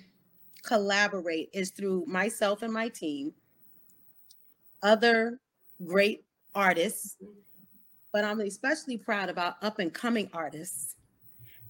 collaborate 0.63 1.49
is 1.53 1.71
through 1.71 2.05
myself 2.07 2.63
and 2.63 2.73
my 2.73 2.89
team 2.89 3.33
other 4.83 5.39
great 5.87 6.25
artists 6.55 7.17
but 8.13 8.25
i'm 8.25 8.41
especially 8.41 8.99
proud 8.99 9.29
about 9.29 9.55
up 9.63 9.79
and 9.79 9.95
coming 9.95 10.29
artists 10.33 10.97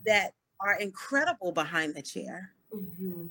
that 0.04 0.32
are 0.60 0.78
incredible 0.80 1.52
behind 1.52 1.94
the 1.94 2.02
chair 2.02 2.52
mm-hmm. 2.74 3.26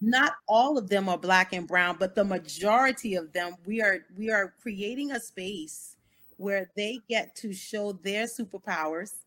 not 0.00 0.34
all 0.46 0.76
of 0.76 0.88
them 0.90 1.08
are 1.08 1.18
black 1.18 1.54
and 1.54 1.66
brown 1.66 1.96
but 1.98 2.14
the 2.14 2.24
majority 2.24 3.14
of 3.14 3.32
them 3.32 3.54
we 3.64 3.80
are 3.80 4.00
we 4.18 4.30
are 4.30 4.52
creating 4.60 5.12
a 5.12 5.20
space 5.20 5.96
where 6.36 6.70
they 6.76 6.98
get 7.08 7.34
to 7.36 7.52
show 7.52 7.92
their 8.02 8.26
superpowers 8.26 9.21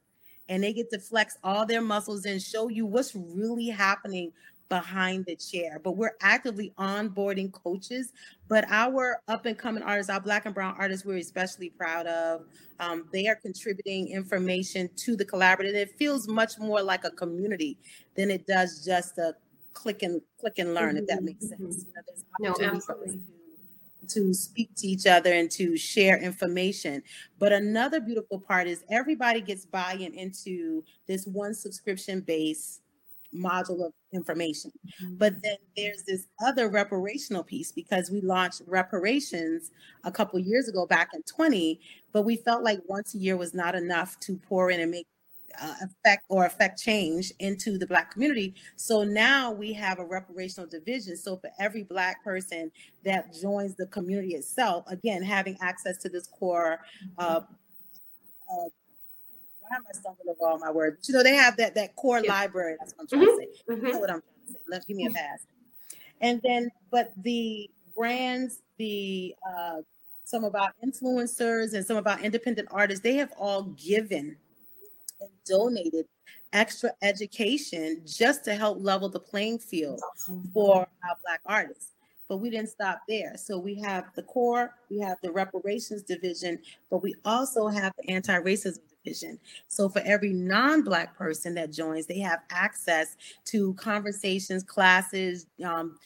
and 0.49 0.63
they 0.63 0.73
get 0.73 0.89
to 0.91 0.99
flex 0.99 1.37
all 1.43 1.65
their 1.65 1.81
muscles 1.81 2.25
and 2.25 2.41
show 2.41 2.69
you 2.69 2.85
what's 2.85 3.15
really 3.15 3.67
happening 3.67 4.31
behind 4.69 5.25
the 5.25 5.35
chair, 5.35 5.79
but 5.83 5.95
we're 5.95 6.15
actively 6.21 6.73
onboarding 6.77 7.51
coaches. 7.51 8.11
But 8.47 8.65
our 8.69 9.21
up 9.27 9.45
and 9.45 9.57
coming 9.57 9.83
artists, 9.83 10.09
our 10.09 10.19
Black 10.19 10.45
and 10.45 10.55
Brown 10.55 10.75
artists, 10.77 11.05
we're 11.05 11.17
especially 11.17 11.69
proud 11.69 12.07
of. 12.07 12.45
Um, 12.79 13.07
they 13.13 13.27
are 13.27 13.35
contributing 13.35 14.09
information 14.09 14.89
to 14.97 15.15
the 15.15 15.25
collaborative. 15.25 15.73
It 15.73 15.91
feels 15.97 16.27
much 16.27 16.57
more 16.59 16.81
like 16.81 17.05
a 17.05 17.11
community 17.11 17.77
than 18.15 18.31
it 18.31 18.47
does 18.47 18.83
just 18.83 19.17
a 19.17 19.35
click 19.73 20.03
and 20.03 20.21
click 20.39 20.57
and 20.57 20.73
learn, 20.73 20.95
mm-hmm. 20.95 21.03
if 21.03 21.07
that 21.07 21.23
makes 21.23 21.47
sense. 21.47 21.85
You 22.39 22.49
know, 22.49 22.55
there's 22.57 22.71
no, 22.71 22.77
absolutely. 22.77 23.21
To, 24.09 24.33
speak 24.33 24.69
to 24.77 24.87
each 24.87 25.07
other 25.07 25.33
and 25.33 25.49
to 25.51 25.77
share 25.77 26.17
information. 26.17 27.03
But 27.39 27.53
another 27.53 27.99
beautiful 27.99 28.39
part 28.39 28.67
is 28.67 28.83
everybody 28.89 29.41
gets 29.41 29.65
buy-in 29.65 30.13
into 30.13 30.83
this 31.07 31.25
one 31.25 31.53
subscription-based 31.53 32.81
module 33.35 33.85
of 33.85 33.93
information. 34.13 34.71
Mm-hmm. 35.03 35.15
But 35.15 35.41
then 35.43 35.57
there's 35.75 36.03
this 36.03 36.27
other 36.45 36.69
reparational 36.69 37.45
piece 37.45 37.71
because 37.71 38.09
we 38.09 38.21
launched 38.21 38.61
reparations 38.65 39.71
a 40.03 40.11
couple 40.11 40.39
years 40.39 40.67
ago 40.67 40.85
back 40.85 41.09
in 41.13 41.21
20, 41.23 41.79
but 42.13 42.23
we 42.23 42.37
felt 42.37 42.63
like 42.63 42.79
once 42.87 43.13
a 43.15 43.17
year 43.17 43.37
was 43.37 43.53
not 43.53 43.75
enough 43.75 44.19
to 44.21 44.37
pour 44.37 44.71
in 44.71 44.79
and 44.79 44.91
make 44.91 45.07
uh, 45.61 45.73
affect 45.83 46.25
or 46.29 46.45
affect 46.45 46.81
change 46.81 47.31
into 47.39 47.77
the 47.77 47.87
black 47.87 48.11
community 48.11 48.53
so 48.75 49.03
now 49.03 49.51
we 49.51 49.73
have 49.73 49.99
a 49.99 50.05
reparational 50.05 50.69
division 50.69 51.15
so 51.15 51.37
for 51.37 51.49
every 51.59 51.83
black 51.83 52.23
person 52.23 52.71
that 53.03 53.33
joins 53.33 53.75
the 53.75 53.85
community 53.87 54.35
itself 54.35 54.83
again 54.87 55.21
having 55.21 55.57
access 55.61 55.97
to 55.97 56.09
this 56.09 56.27
core 56.27 56.79
uh, 57.17 57.41
uh, 58.51 58.69
why 59.67 59.77
am 59.77 59.83
I 59.89 59.93
stumbling 59.93 60.29
over 60.29 60.51
all 60.51 60.59
my 60.59 60.71
words? 60.71 61.07
You 61.07 61.15
know, 61.15 61.23
they 61.23 61.35
have 61.35 61.57
that 61.57 61.75
that 61.75 61.95
core 61.95 62.21
yeah. 62.23 62.31
library. 62.31 62.75
That's 62.79 62.93
what 62.93 63.01
I'm 63.01 63.07
trying 63.07 63.21
mm-hmm. 63.21 63.39
to 63.39 63.45
say. 63.57 63.73
Mm-hmm. 63.73 63.85
You 63.85 63.93
know 63.93 63.99
what 63.99 64.09
I'm 64.11 64.21
trying 64.21 64.45
to 64.47 64.53
say. 64.53 64.59
Let 64.67 64.87
give 64.87 64.97
me 64.97 65.07
a 65.07 65.11
pass. 65.11 65.45
And 66.21 66.41
then, 66.43 66.69
but 66.91 67.11
the 67.17 67.69
brands, 67.95 68.61
the 68.77 69.35
uh, 69.47 69.81
some 70.23 70.43
of 70.43 70.55
our 70.55 70.71
influencers 70.85 71.73
and 71.73 71.85
some 71.85 71.97
of 71.97 72.07
our 72.07 72.19
independent 72.19 72.67
artists, 72.71 73.03
they 73.03 73.15
have 73.15 73.31
all 73.37 73.63
given 73.63 74.37
and 75.25 75.43
donated 75.45 76.05
extra 76.53 76.91
education 77.01 78.01
just 78.05 78.45
to 78.45 78.55
help 78.55 78.77
level 78.79 79.09
the 79.09 79.19
playing 79.19 79.59
field 79.59 79.99
for 80.53 80.87
our 81.03 81.17
black 81.23 81.41
artists 81.45 81.95
but 82.27 82.37
we 82.37 82.49
didn't 82.49 82.69
stop 82.69 83.01
there. 83.07 83.35
So 83.37 83.57
we 83.57 83.75
have 83.81 84.05
the 84.15 84.23
core, 84.23 84.73
we 84.89 84.99
have 84.99 85.17
the 85.21 85.31
reparations 85.31 86.01
division, 86.01 86.59
but 86.89 87.03
we 87.03 87.15
also 87.23 87.67
have 87.67 87.93
the 87.97 88.11
anti-racism 88.11 88.79
division. 89.03 89.39
So 89.67 89.89
for 89.89 90.01
every 90.05 90.33
non-black 90.33 91.15
person 91.15 91.53
that 91.55 91.71
joins, 91.71 92.07
they 92.07 92.19
have 92.19 92.39
access 92.49 93.15
to 93.45 93.73
conversations, 93.75 94.63
classes, 94.63 95.47
um, 95.63 95.97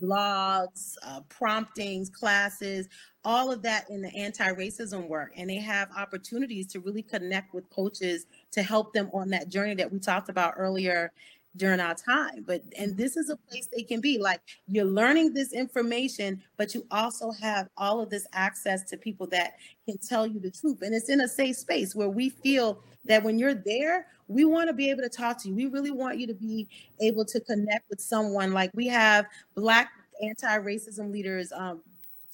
blogs, 0.00 0.94
uh, 1.04 1.20
promptings, 1.28 2.10
classes, 2.10 2.88
all 3.24 3.50
of 3.50 3.62
that 3.62 3.88
in 3.90 4.02
the 4.02 4.14
anti-racism 4.14 5.08
work. 5.08 5.32
And 5.36 5.48
they 5.48 5.56
have 5.56 5.88
opportunities 5.96 6.66
to 6.68 6.80
really 6.80 7.02
connect 7.02 7.54
with 7.54 7.68
coaches 7.70 8.26
to 8.54 8.62
help 8.62 8.92
them 8.92 9.10
on 9.12 9.30
that 9.30 9.48
journey 9.48 9.74
that 9.74 9.92
we 9.92 9.98
talked 9.98 10.28
about 10.28 10.54
earlier 10.56 11.12
during 11.56 11.80
our 11.80 11.94
time. 11.94 12.44
But 12.46 12.62
and 12.78 12.96
this 12.96 13.16
is 13.16 13.30
a 13.30 13.36
place 13.36 13.68
they 13.74 13.82
can 13.82 14.00
be 14.00 14.18
like 14.18 14.40
you're 14.66 14.84
learning 14.84 15.34
this 15.34 15.52
information, 15.52 16.42
but 16.56 16.74
you 16.74 16.86
also 16.90 17.30
have 17.32 17.68
all 17.76 18.00
of 18.00 18.10
this 18.10 18.26
access 18.32 18.82
to 18.90 18.96
people 18.96 19.26
that 19.28 19.54
can 19.86 19.98
tell 19.98 20.26
you 20.26 20.40
the 20.40 20.50
truth. 20.50 20.82
And 20.82 20.94
it's 20.94 21.08
in 21.08 21.20
a 21.20 21.28
safe 21.28 21.56
space 21.56 21.94
where 21.94 22.08
we 22.08 22.28
feel 22.28 22.80
that 23.04 23.22
when 23.22 23.38
you're 23.38 23.54
there, 23.54 24.06
we 24.28 24.44
want 24.44 24.68
to 24.68 24.72
be 24.72 24.90
able 24.90 25.02
to 25.02 25.08
talk 25.08 25.40
to 25.42 25.48
you. 25.48 25.54
We 25.54 25.66
really 25.66 25.90
want 25.90 26.18
you 26.18 26.26
to 26.26 26.34
be 26.34 26.68
able 27.00 27.24
to 27.26 27.40
connect 27.40 27.88
with 27.90 28.00
someone. 28.00 28.52
Like 28.52 28.70
we 28.74 28.86
have 28.88 29.26
black 29.54 29.90
anti-racism 30.22 31.12
leaders 31.12 31.52
um, 31.52 31.82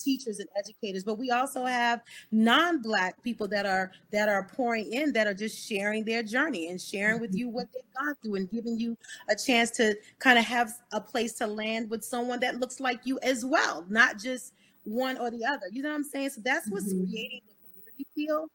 teachers 0.03 0.39
and 0.39 0.49
educators 0.57 1.05
but 1.05 1.19
we 1.19 1.31
also 1.31 1.65
have 1.65 2.01
non-black 2.33 3.23
people 3.23 3.47
that 3.47 3.67
are 3.67 3.91
that 4.13 4.29
are 4.29 4.45
pouring 4.45 4.93
in 4.93 5.13
that 5.13 5.27
are 5.27 5.35
just 5.35 5.69
sharing 5.69 6.05
their 6.05 6.23
journey 6.23 6.69
and 6.69 6.81
sharing 6.81 7.21
with 7.21 7.35
you 7.35 7.49
what 7.49 7.67
they've 7.73 7.83
gone 7.97 8.15
through 8.23 8.37
and 8.37 8.51
giving 8.51 8.79
you 8.79 8.97
a 9.29 9.37
chance 9.37 9.71
to 9.71 9.95
kind 10.19 10.39
of 10.39 10.45
have 10.45 10.73
a 10.93 11.01
place 11.01 11.33
to 11.35 11.47
land 11.47 11.89
with 11.91 12.05
someone 12.05 12.41
that 12.41 12.59
looks 12.59 12.81
like 12.81 13.01
you 13.05 13.19
as 13.23 13.45
well 13.45 13.85
not 13.89 14.19
just 14.19 14.55
one 14.85 15.19
or 15.19 15.31
the 15.31 15.45
other 15.45 15.67
you 15.71 15.83
know 15.83 15.91
what 15.91 15.97
i'm 15.97 16.05
saying 16.05 16.31
so 16.31 16.41
that's 16.45 16.69
what's 16.69 16.93
mm-hmm. 16.93 17.11
creating 17.11 17.41
the 17.47 17.55
community 17.83 18.07
feel 18.15 18.49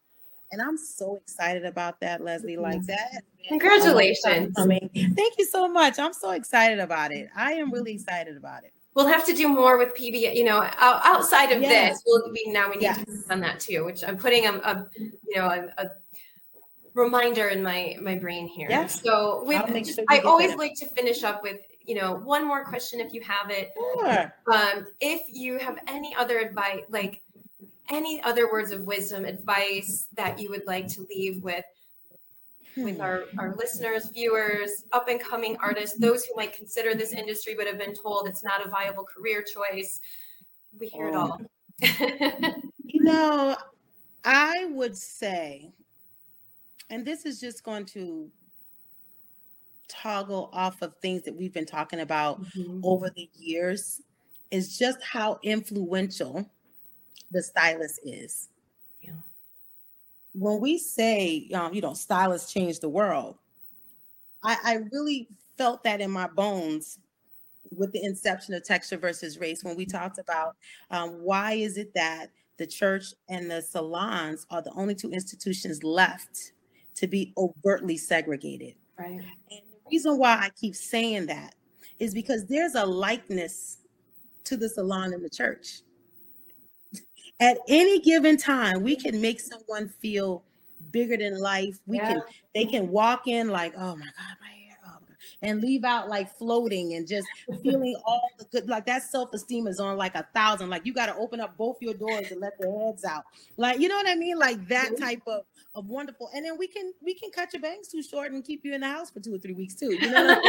and 0.52 0.62
I'm 0.62 0.76
so 0.76 1.16
excited 1.16 1.64
about 1.64 1.98
that, 2.00 2.22
Leslie. 2.22 2.56
Like 2.56 2.82
that. 2.86 3.24
Congratulations. 3.48 4.54
Thank 4.56 5.38
you 5.38 5.44
so 5.44 5.66
much. 5.66 5.98
I'm 5.98 6.12
so 6.12 6.30
excited 6.30 6.78
about 6.78 7.10
it. 7.10 7.28
I 7.34 7.54
am 7.54 7.72
really 7.72 7.92
excited 7.92 8.36
about 8.36 8.62
it 8.62 8.72
we'll 8.96 9.06
have 9.06 9.24
to 9.26 9.32
do 9.32 9.46
more 9.46 9.78
with 9.78 9.94
PB. 9.94 10.34
You 10.34 10.42
know, 10.44 10.68
outside 10.78 11.52
of 11.52 11.60
this, 11.60 12.02
we'll 12.04 12.32
be 12.32 12.44
now 12.48 12.68
we 12.68 12.76
need 12.76 12.82
yes. 12.82 13.04
to 13.04 13.32
on 13.32 13.40
that 13.40 13.60
too. 13.60 13.84
Which 13.84 14.02
I'm 14.02 14.16
putting 14.16 14.46
a, 14.46 14.52
a 14.54 14.86
you 14.96 15.36
know 15.36 15.46
a, 15.46 15.84
a, 15.84 15.90
reminder 16.94 17.48
in 17.48 17.62
my 17.62 17.96
my 18.00 18.16
brain 18.16 18.48
here. 18.48 18.66
Yes. 18.68 19.00
So 19.02 19.44
with 19.44 19.86
sure 19.86 20.04
I 20.08 20.20
always 20.20 20.56
like 20.56 20.74
to 20.76 20.88
finish 20.88 21.22
up 21.22 21.42
with 21.44 21.60
you 21.82 21.94
know 21.94 22.14
one 22.14 22.44
more 22.44 22.64
question 22.64 22.98
if 23.00 23.12
you 23.12 23.20
have 23.20 23.50
it. 23.50 23.70
Sure. 24.00 24.34
Um, 24.52 24.86
if 25.00 25.20
you 25.28 25.58
have 25.58 25.78
any 25.86 26.16
other 26.16 26.38
advice, 26.38 26.82
like 26.88 27.20
any 27.90 28.20
other 28.22 28.50
words 28.50 28.72
of 28.72 28.80
wisdom, 28.82 29.24
advice 29.24 30.08
that 30.14 30.40
you 30.40 30.50
would 30.50 30.66
like 30.66 30.88
to 30.88 31.06
leave 31.08 31.42
with 31.42 31.64
with 32.76 33.00
our, 33.00 33.24
our 33.38 33.54
listeners, 33.56 34.10
viewers, 34.10 34.84
up 34.92 35.08
and 35.08 35.20
coming 35.20 35.56
artists, 35.58 35.98
those 35.98 36.24
who 36.24 36.34
might 36.34 36.54
consider 36.54 36.94
this 36.94 37.12
industry 37.12 37.54
but 37.56 37.66
have 37.66 37.78
been 37.78 37.94
told 37.94 38.28
it's 38.28 38.44
not 38.44 38.64
a 38.64 38.68
viable 38.68 39.04
career 39.04 39.42
choice. 39.42 40.00
We 40.78 40.88
hear 40.88 41.08
it 41.08 41.14
all. 41.14 41.40
you 41.80 43.02
know, 43.02 43.56
I 44.24 44.66
would 44.70 44.96
say, 44.96 45.70
and 46.90 47.04
this 47.04 47.24
is 47.24 47.40
just 47.40 47.64
going 47.64 47.86
to 47.86 48.30
toggle 49.88 50.50
off 50.52 50.82
of 50.82 50.94
things 50.96 51.22
that 51.22 51.34
we've 51.34 51.54
been 51.54 51.66
talking 51.66 52.00
about 52.00 52.42
mm-hmm. 52.42 52.80
over 52.84 53.10
the 53.10 53.28
years, 53.36 54.02
is 54.50 54.78
just 54.78 55.02
how 55.02 55.38
influential 55.42 56.48
the 57.30 57.42
stylist 57.42 58.00
is 58.04 58.48
when 60.38 60.60
we 60.60 60.78
say, 60.78 61.48
um, 61.54 61.72
you 61.72 61.80
know, 61.80 61.94
stylists 61.94 62.52
change 62.52 62.80
the 62.80 62.88
world, 62.88 63.36
I, 64.44 64.56
I 64.64 64.74
really 64.92 65.28
felt 65.56 65.82
that 65.84 66.00
in 66.00 66.10
my 66.10 66.26
bones 66.28 66.98
with 67.74 67.92
the 67.92 68.04
inception 68.04 68.54
of 68.54 68.62
texture 68.62 68.96
versus 68.96 69.38
race 69.38 69.64
when 69.64 69.76
we 69.76 69.84
talked 69.84 70.18
about 70.18 70.56
um, 70.90 71.20
why 71.22 71.52
is 71.52 71.78
it 71.78 71.92
that 71.94 72.30
the 72.58 72.66
church 72.66 73.06
and 73.28 73.50
the 73.50 73.60
salons 73.60 74.46
are 74.50 74.62
the 74.62 74.72
only 74.72 74.94
two 74.94 75.10
institutions 75.10 75.82
left 75.82 76.52
to 76.94 77.06
be 77.06 77.32
overtly 77.36 77.96
segregated. 77.96 78.74
Right. 78.98 79.10
And 79.10 79.20
the 79.50 79.90
reason 79.90 80.18
why 80.18 80.34
I 80.34 80.50
keep 80.58 80.74
saying 80.74 81.26
that 81.26 81.54
is 81.98 82.14
because 82.14 82.46
there's 82.46 82.74
a 82.74 82.84
likeness 82.84 83.78
to 84.44 84.56
the 84.56 84.68
salon 84.68 85.12
and 85.12 85.24
the 85.24 85.30
church 85.30 85.82
at 87.40 87.58
any 87.68 88.00
given 88.00 88.36
time 88.36 88.82
we 88.82 88.96
can 88.96 89.20
make 89.20 89.38
mm-hmm. 89.38 89.58
someone 89.58 89.88
feel 90.00 90.42
bigger 90.90 91.16
than 91.16 91.38
life. 91.38 91.78
We 91.86 91.98
yeah. 91.98 92.12
can 92.12 92.22
they 92.54 92.64
can 92.64 92.88
walk 92.88 93.26
in 93.26 93.48
like 93.48 93.74
oh 93.76 93.96
my 93.96 94.04
god 94.04 94.36
my 94.40 94.48
hair 94.48 94.78
oh 94.86 94.98
my 95.08 95.14
and 95.42 95.60
leave 95.60 95.84
out 95.84 96.08
like 96.08 96.34
floating 96.36 96.94
and 96.94 97.06
just 97.06 97.26
feeling 97.62 97.96
all 98.06 98.30
the 98.38 98.44
good 98.46 98.68
like 98.68 98.86
that 98.86 99.02
self-esteem 99.02 99.66
is 99.66 99.80
on 99.80 99.96
like 99.96 100.14
a 100.14 100.26
thousand. 100.34 100.70
Like 100.70 100.86
you 100.86 100.94
got 100.94 101.06
to 101.06 101.16
open 101.16 101.40
up 101.40 101.56
both 101.56 101.76
your 101.80 101.94
doors 101.94 102.30
and 102.30 102.40
let 102.40 102.58
their 102.58 102.72
heads 102.78 103.04
out. 103.04 103.24
Like 103.56 103.80
you 103.80 103.88
know 103.88 103.96
what 103.96 104.08
i 104.08 104.14
mean? 104.14 104.38
Like 104.38 104.66
that 104.68 104.98
type 104.98 105.22
of 105.26 105.42
of 105.74 105.90
wonderful 105.90 106.30
and 106.34 106.42
then 106.42 106.56
we 106.58 106.66
can 106.66 106.94
we 107.02 107.12
can 107.12 107.30
cut 107.30 107.52
your 107.52 107.60
bangs 107.60 107.88
too 107.88 108.02
short 108.02 108.32
and 108.32 108.42
keep 108.42 108.64
you 108.64 108.72
in 108.72 108.80
the 108.80 108.88
house 108.88 109.10
for 109.10 109.20
two 109.20 109.34
or 109.34 109.38
three 109.38 109.52
weeks 109.52 109.74
too 109.74 109.92
you 109.92 110.10
know 110.10 110.40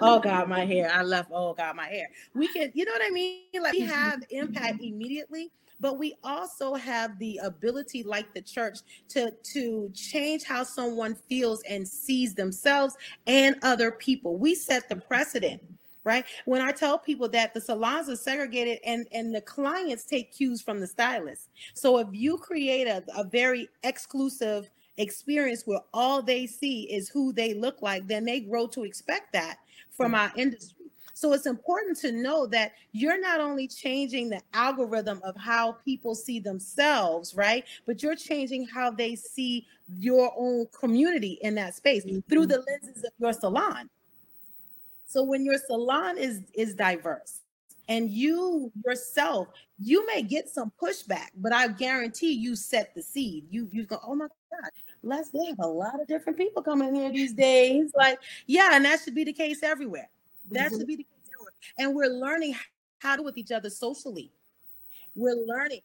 oh 0.00 0.18
god 0.20 0.48
my 0.48 0.64
hair 0.64 0.90
i 0.90 1.02
left 1.02 1.30
oh 1.34 1.52
god 1.52 1.76
my 1.76 1.86
hair. 1.86 2.08
We 2.34 2.48
can 2.48 2.72
you 2.72 2.86
know 2.86 2.92
what 2.92 3.02
i 3.04 3.10
mean? 3.10 3.42
Like 3.60 3.74
we 3.74 3.82
mm-hmm. 3.82 3.90
have 3.90 4.22
impact 4.30 4.82
immediately 4.82 5.50
but 5.82 5.98
we 5.98 6.14
also 6.22 6.74
have 6.74 7.18
the 7.18 7.38
ability 7.42 8.04
like 8.04 8.32
the 8.32 8.40
church 8.40 8.78
to 9.08 9.32
to 9.42 9.90
change 9.92 10.44
how 10.44 10.62
someone 10.62 11.16
feels 11.28 11.60
and 11.68 11.86
sees 11.86 12.34
themselves 12.34 12.96
and 13.26 13.56
other 13.62 13.90
people. 13.90 14.38
We 14.38 14.54
set 14.54 14.88
the 14.88 14.96
precedent 14.96 15.60
right? 16.04 16.24
When 16.46 16.60
i 16.60 16.72
tell 16.72 16.98
people 16.98 17.28
that 17.28 17.54
the 17.54 17.60
salons 17.60 18.08
are 18.08 18.16
segregated 18.16 18.78
and 18.84 19.06
and 19.12 19.32
the 19.32 19.40
clients 19.40 20.04
take 20.04 20.32
cues 20.32 20.60
from 20.60 20.80
the 20.80 20.86
stylist. 20.86 21.50
So 21.74 21.98
if 21.98 22.08
you 22.10 22.38
create 22.38 22.88
a, 22.88 23.04
a 23.16 23.24
very 23.24 23.68
exclusive 23.84 24.68
experience 24.98 25.62
where 25.64 25.80
all 25.94 26.20
they 26.20 26.46
see 26.46 26.92
is 26.92 27.08
who 27.08 27.32
they 27.32 27.54
look 27.54 27.82
like 27.82 28.06
then 28.06 28.24
they 28.24 28.40
grow 28.40 28.66
to 28.66 28.84
expect 28.84 29.32
that 29.32 29.58
from 29.90 30.12
mm. 30.12 30.18
our 30.18 30.32
industry 30.36 30.81
so 31.22 31.32
it's 31.34 31.46
important 31.46 31.96
to 31.98 32.10
know 32.10 32.46
that 32.48 32.72
you're 32.90 33.20
not 33.20 33.38
only 33.38 33.68
changing 33.68 34.28
the 34.28 34.40
algorithm 34.54 35.20
of 35.22 35.36
how 35.36 35.70
people 35.84 36.16
see 36.16 36.40
themselves, 36.40 37.36
right? 37.36 37.64
But 37.86 38.02
you're 38.02 38.16
changing 38.16 38.66
how 38.66 38.90
they 38.90 39.14
see 39.14 39.64
your 40.00 40.34
own 40.36 40.66
community 40.76 41.38
in 41.42 41.54
that 41.54 41.76
space 41.76 42.04
mm-hmm. 42.04 42.28
through 42.28 42.46
the 42.46 42.64
lenses 42.66 43.04
of 43.04 43.12
your 43.20 43.32
salon. 43.32 43.88
So 45.06 45.22
when 45.22 45.44
your 45.44 45.58
salon 45.58 46.18
is 46.18 46.40
is 46.54 46.74
diverse 46.74 47.42
and 47.88 48.10
you 48.10 48.72
yourself, 48.84 49.46
you 49.78 50.04
may 50.08 50.22
get 50.22 50.48
some 50.48 50.72
pushback, 50.82 51.28
but 51.36 51.52
I 51.52 51.68
guarantee 51.68 52.32
you 52.32 52.56
set 52.56 52.96
the 52.96 53.02
seed. 53.02 53.46
You 53.48 53.68
you 53.70 53.84
go, 53.84 54.00
oh 54.04 54.16
my 54.16 54.26
God, 54.26 54.70
let's 55.04 55.30
they 55.30 55.46
have 55.46 55.60
a 55.60 55.68
lot 55.68 56.00
of 56.00 56.08
different 56.08 56.36
people 56.36 56.64
coming 56.64 56.92
here 56.96 57.12
these 57.12 57.32
days. 57.32 57.92
Like, 57.94 58.18
yeah, 58.48 58.70
and 58.72 58.84
that 58.86 59.02
should 59.04 59.14
be 59.14 59.22
the 59.22 59.32
case 59.32 59.62
everywhere. 59.62 60.08
That 60.50 60.72
mm-hmm. 60.72 60.78
should 60.78 60.86
be 60.88 60.96
the. 60.96 61.06
And 61.78 61.94
we're 61.94 62.08
learning 62.08 62.54
how 62.98 63.16
to 63.16 63.22
with 63.22 63.38
each 63.38 63.52
other 63.52 63.70
socially. 63.70 64.30
We're 65.14 65.36
learning 65.46 65.80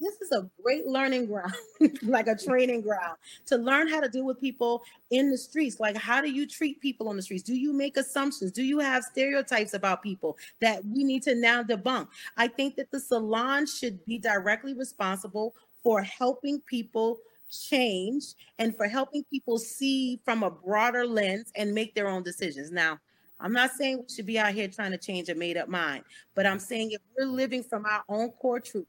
this 0.00 0.20
is 0.20 0.32
a 0.32 0.48
great 0.62 0.86
learning 0.86 1.26
ground, 1.26 1.54
like 2.02 2.26
a 2.26 2.36
training 2.36 2.82
ground 2.82 3.16
to 3.46 3.56
learn 3.56 3.88
how 3.88 4.00
to 4.00 4.08
deal 4.08 4.24
with 4.24 4.40
people 4.40 4.82
in 5.10 5.30
the 5.30 5.38
streets. 5.38 5.80
Like, 5.80 5.96
how 5.96 6.20
do 6.20 6.30
you 6.30 6.46
treat 6.46 6.80
people 6.80 7.08
on 7.08 7.16
the 7.16 7.22
streets? 7.22 7.42
Do 7.42 7.54
you 7.54 7.72
make 7.72 7.96
assumptions? 7.96 8.52
Do 8.52 8.62
you 8.62 8.78
have 8.78 9.04
stereotypes 9.04 9.74
about 9.74 10.02
people 10.02 10.36
that 10.60 10.84
we 10.84 11.04
need 11.04 11.22
to 11.24 11.34
now 11.34 11.62
debunk? 11.62 12.08
I 12.36 12.48
think 12.48 12.76
that 12.76 12.90
the 12.90 13.00
salon 13.00 13.66
should 13.66 14.04
be 14.04 14.18
directly 14.18 14.74
responsible 14.74 15.54
for 15.82 16.02
helping 16.02 16.60
people 16.60 17.18
change 17.50 18.34
and 18.58 18.76
for 18.76 18.86
helping 18.86 19.24
people 19.24 19.58
see 19.58 20.20
from 20.24 20.42
a 20.42 20.50
broader 20.50 21.06
lens 21.06 21.52
and 21.56 21.74
make 21.74 21.94
their 21.94 22.08
own 22.08 22.22
decisions. 22.22 22.70
Now, 22.70 22.98
I'm 23.40 23.52
not 23.52 23.70
saying 23.72 23.98
we 23.98 24.14
should 24.14 24.26
be 24.26 24.38
out 24.38 24.52
here 24.52 24.68
trying 24.68 24.90
to 24.92 24.98
change 24.98 25.28
a 25.28 25.34
made 25.34 25.56
up 25.56 25.68
mind, 25.68 26.04
but 26.34 26.46
I'm 26.46 26.58
saying 26.58 26.92
if 26.92 27.00
we're 27.16 27.26
living 27.26 27.62
from 27.62 27.86
our 27.86 28.04
own 28.08 28.30
core 28.30 28.60
truths 28.60 28.88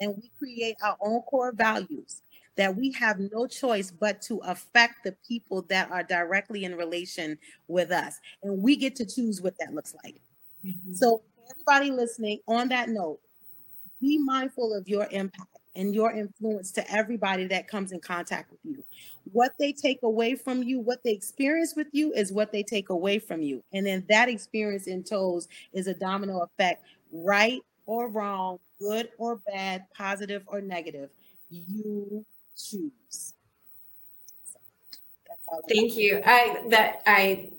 and 0.00 0.14
we 0.16 0.30
create 0.38 0.76
our 0.82 0.96
own 1.00 1.20
core 1.22 1.52
values 1.52 2.22
that 2.56 2.74
we 2.74 2.90
have 2.92 3.18
no 3.18 3.46
choice 3.46 3.90
but 3.90 4.22
to 4.22 4.38
affect 4.38 5.04
the 5.04 5.14
people 5.28 5.62
that 5.68 5.90
are 5.90 6.02
directly 6.02 6.64
in 6.64 6.74
relation 6.74 7.38
with 7.68 7.90
us. 7.90 8.18
And 8.42 8.62
we 8.62 8.76
get 8.76 8.96
to 8.96 9.06
choose 9.06 9.42
what 9.42 9.54
that 9.60 9.74
looks 9.74 9.94
like. 10.02 10.16
Mm-hmm. 10.64 10.94
So, 10.94 11.22
everybody 11.50 11.90
listening, 11.90 12.40
on 12.48 12.68
that 12.70 12.88
note, 12.88 13.20
be 14.00 14.18
mindful 14.18 14.74
of 14.74 14.88
your 14.88 15.06
impact 15.10 15.55
and 15.76 15.94
your 15.94 16.12
influence 16.12 16.72
to 16.72 16.90
everybody 16.90 17.46
that 17.46 17.68
comes 17.68 17.92
in 17.92 18.00
contact 18.00 18.50
with 18.50 18.60
you. 18.64 18.82
What 19.32 19.52
they 19.58 19.72
take 19.72 20.02
away 20.02 20.34
from 20.34 20.62
you, 20.62 20.80
what 20.80 21.02
they 21.04 21.12
experience 21.12 21.74
with 21.76 21.88
you, 21.92 22.12
is 22.14 22.32
what 22.32 22.50
they 22.50 22.62
take 22.62 22.88
away 22.88 23.18
from 23.18 23.42
you. 23.42 23.62
And 23.72 23.86
then 23.86 24.04
that 24.08 24.28
experience 24.28 24.86
in 24.86 25.04
toes 25.04 25.48
is 25.72 25.86
a 25.86 25.94
domino 25.94 26.40
effect, 26.40 26.84
right 27.12 27.60
or 27.86 28.08
wrong, 28.08 28.58
good 28.80 29.10
or 29.18 29.40
bad, 29.52 29.84
positive 29.96 30.42
or 30.46 30.60
negative. 30.60 31.10
You 31.50 32.24
choose. 32.56 33.34
So 34.50 35.60
Thank 35.68 35.96
you. 35.96 36.22
I 36.24 36.62
that 36.70 37.02
I 37.06 37.50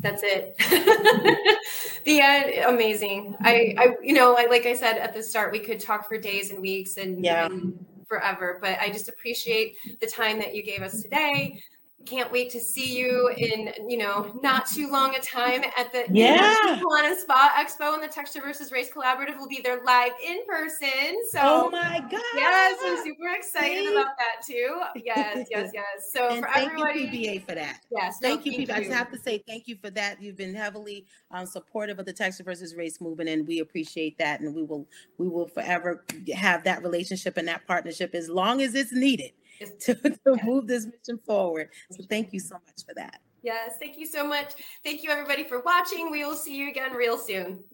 that's 0.00 0.22
it. 0.24 0.56
the 2.04 2.20
end, 2.20 2.64
amazing. 2.66 3.36
I, 3.40 3.74
I, 3.78 3.96
you 4.02 4.14
know, 4.14 4.32
like, 4.32 4.50
like 4.50 4.66
I 4.66 4.74
said 4.74 4.98
at 4.98 5.14
the 5.14 5.22
start, 5.22 5.52
we 5.52 5.58
could 5.58 5.80
talk 5.80 6.08
for 6.08 6.18
days 6.18 6.50
and 6.50 6.60
weeks 6.60 6.96
and, 6.96 7.24
yeah. 7.24 7.46
and 7.46 7.84
forever, 8.06 8.58
but 8.60 8.78
I 8.80 8.90
just 8.90 9.08
appreciate 9.08 9.76
the 10.00 10.06
time 10.06 10.38
that 10.38 10.54
you 10.54 10.62
gave 10.62 10.82
us 10.82 11.02
today 11.02 11.62
can't 12.06 12.30
wait 12.32 12.50
to 12.50 12.60
see 12.60 12.96
you 12.96 13.30
in 13.36 13.72
you 13.88 13.96
know 13.96 14.32
not 14.42 14.66
too 14.66 14.90
long 14.90 15.14
a 15.14 15.20
time 15.20 15.62
at 15.76 15.92
the 15.92 16.04
yeah 16.10 16.78
Salon 16.78 17.18
Spa 17.18 17.52
Expo 17.56 17.94
and 17.94 18.02
the 18.02 18.08
Texture 18.08 18.40
versus 18.40 18.72
Race 18.72 18.90
Collaborative 18.90 19.38
will 19.38 19.48
be 19.48 19.60
there 19.62 19.82
live 19.84 20.12
in 20.26 20.44
person. 20.46 21.16
So 21.30 21.40
oh 21.42 21.70
my 21.70 22.00
god, 22.10 22.22
yes, 22.34 22.78
I'm 22.84 23.04
super 23.04 23.34
excited 23.34 23.92
about 23.92 24.16
that 24.18 24.44
too. 24.46 24.80
Yes, 25.04 25.46
yes, 25.50 25.70
yes. 25.74 26.10
So 26.12 26.28
and 26.28 26.44
for 26.44 26.50
thank 26.52 26.72
everybody, 26.72 27.00
you 27.00 27.08
PBA 27.08 27.46
for 27.46 27.54
that. 27.54 27.80
Yes, 27.90 28.18
thank 28.20 28.44
no, 28.44 28.52
you, 28.52 28.66
PBA. 28.66 28.74
I 28.74 28.78
just 28.80 28.92
have 28.92 29.10
to 29.12 29.18
say 29.18 29.42
thank 29.46 29.68
you 29.68 29.76
for 29.76 29.90
that. 29.90 30.20
You've 30.22 30.36
been 30.36 30.54
heavily 30.54 31.06
um, 31.30 31.46
supportive 31.46 31.98
of 31.98 32.06
the 32.06 32.12
Texture 32.12 32.44
versus 32.44 32.74
Race 32.74 33.00
movement, 33.00 33.28
and 33.28 33.46
we 33.46 33.60
appreciate 33.60 34.18
that. 34.18 34.40
And 34.40 34.54
we 34.54 34.62
will 34.62 34.86
we 35.18 35.28
will 35.28 35.48
forever 35.48 36.04
have 36.34 36.64
that 36.64 36.82
relationship 36.82 37.36
and 37.36 37.48
that 37.48 37.66
partnership 37.66 38.14
as 38.14 38.28
long 38.28 38.62
as 38.62 38.74
it's 38.74 38.92
needed. 38.92 39.32
to, 39.80 39.94
to 39.94 40.44
move 40.44 40.66
this 40.66 40.86
mission 40.86 41.20
forward. 41.24 41.68
So 41.90 42.04
thank 42.08 42.32
you 42.32 42.40
so 42.40 42.54
much 42.54 42.84
for 42.86 42.94
that. 42.94 43.20
Yes, 43.42 43.76
thank 43.80 43.98
you 43.98 44.06
so 44.06 44.26
much. 44.26 44.52
Thank 44.84 45.02
you, 45.02 45.10
everybody, 45.10 45.44
for 45.44 45.60
watching. 45.62 46.10
We 46.10 46.24
will 46.24 46.36
see 46.36 46.56
you 46.56 46.68
again 46.68 46.92
real 46.92 47.18
soon. 47.18 47.64